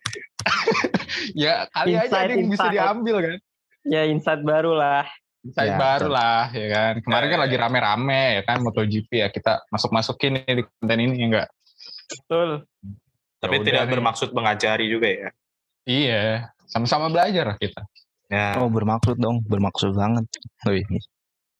[1.43, 3.37] Ya kali aja Insight, ada yang bisa diambil kan.
[3.87, 5.07] Ya insight baru lah.
[5.41, 6.93] Insight Ya, baru lah, ya kan.
[6.99, 11.25] Kemarin kan lagi rame-rame ya kan MotoGP ya kita masuk-masukin nih di konten ini ya
[11.31, 11.47] enggak.
[12.11, 12.49] Betul.
[13.41, 13.91] Tapi Ya udah tidak nih.
[13.91, 15.29] bermaksud mengajari juga ya
[15.81, 16.23] Iya,
[16.63, 17.81] sama-sama belajar lah kita.
[18.29, 20.23] ya oh bermaksud dong bermaksud banget
[20.63, 20.85] Wih,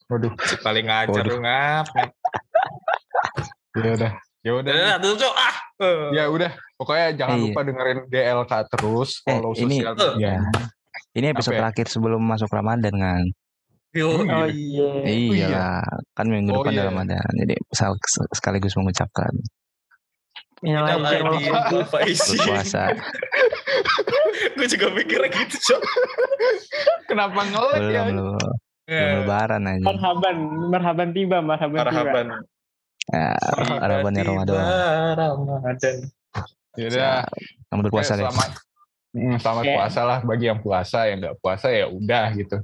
[0.08, 1.32] Waduh, paling ngajar Waduh.
[1.32, 1.86] lu ngap
[3.76, 4.12] ya udah.
[4.42, 4.74] Ya udah.
[4.74, 5.34] Udah, tutup, Cok.
[5.38, 5.56] Ah.
[5.80, 6.06] Eh.
[6.12, 7.44] Ya udah, pokoknya jangan Iya.
[7.46, 10.02] lupa dengerin DLK terus, Eh, follow ini- sosial Eh.
[10.12, 10.26] media.
[10.28, 10.38] Ya.
[11.12, 11.62] Ini episode Apa ya?
[11.64, 13.24] terakhir sebelum masuk Ramadan kan.
[13.92, 14.90] Yo, Oh iya.
[15.06, 16.80] Iya lah, kan minggu Oh, depan iya.
[16.80, 17.32] udah Ramadan.
[17.38, 17.56] Jadi
[18.32, 19.30] sekaligus mengucapkan
[20.62, 21.22] Faizin.
[21.74, 22.38] wal faizin.
[22.38, 22.84] berpuasa.
[24.58, 25.82] Gue juga mikirnya gitu, Cok.
[27.10, 28.02] Kenapa ngelek ya?
[28.06, 28.60] belum lu, belum
[28.92, 29.84] Eh, lebaran aja.
[29.88, 30.38] Marhaban,
[30.70, 31.90] marhaban tiba, marhaban tiba.
[31.90, 32.26] Marhaban.
[33.10, 34.62] Ya, Ramadan ya Ramadan.
[35.18, 35.96] Ramadan.
[36.78, 37.16] Ya udah,
[37.68, 38.26] Selamat berpuasa eh, deh.
[38.30, 38.52] selamat
[39.12, 42.58] Hmm, selamat puasa lah bagi yang puasa, yang nggak puasa ya udah gitu.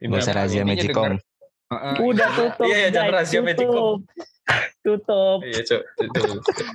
[0.00, 1.20] Ini Gak usah razia Magicom.
[2.00, 2.64] Udah tutup.
[2.64, 4.00] Iya, iya, jangan rahasia Magicom.
[4.80, 5.38] Tutup.
[5.38, 5.38] Tutup.
[5.44, 5.82] Iya, Cok.
[5.98, 6.20] Itu.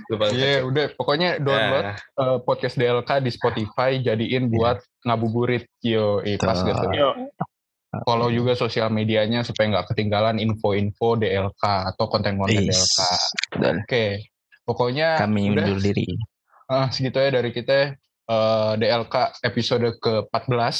[0.07, 0.26] Lupa.
[0.30, 1.95] Iya, udah pokoknya download Ya.
[1.95, 5.68] eh, podcast DLK di Spotify jadiin buat ngabuburit.
[5.80, 6.86] Yo, eh, pas gitu.
[6.89, 7.15] Yuk.
[8.03, 12.78] Follow juga sosial medianya supaya nggak ketinggalan info-info DLK atau konten-konten Is.
[12.78, 12.99] DLK.
[13.80, 14.05] Oke,
[14.63, 16.05] pokoknya Kami udah undur diri.
[16.68, 17.95] ah, segitu ya dari kita
[18.28, 20.76] eh, DLK episode ke-14.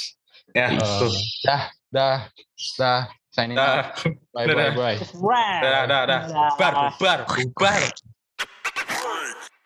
[0.52, 1.12] Ya, Eh, tuh.
[1.44, 2.18] dah, dah,
[2.78, 3.02] dah.
[3.38, 3.94] Signing nah.
[4.34, 4.98] Bye, bye, bye.
[5.62, 7.92] da da da, Battle, battle, battle.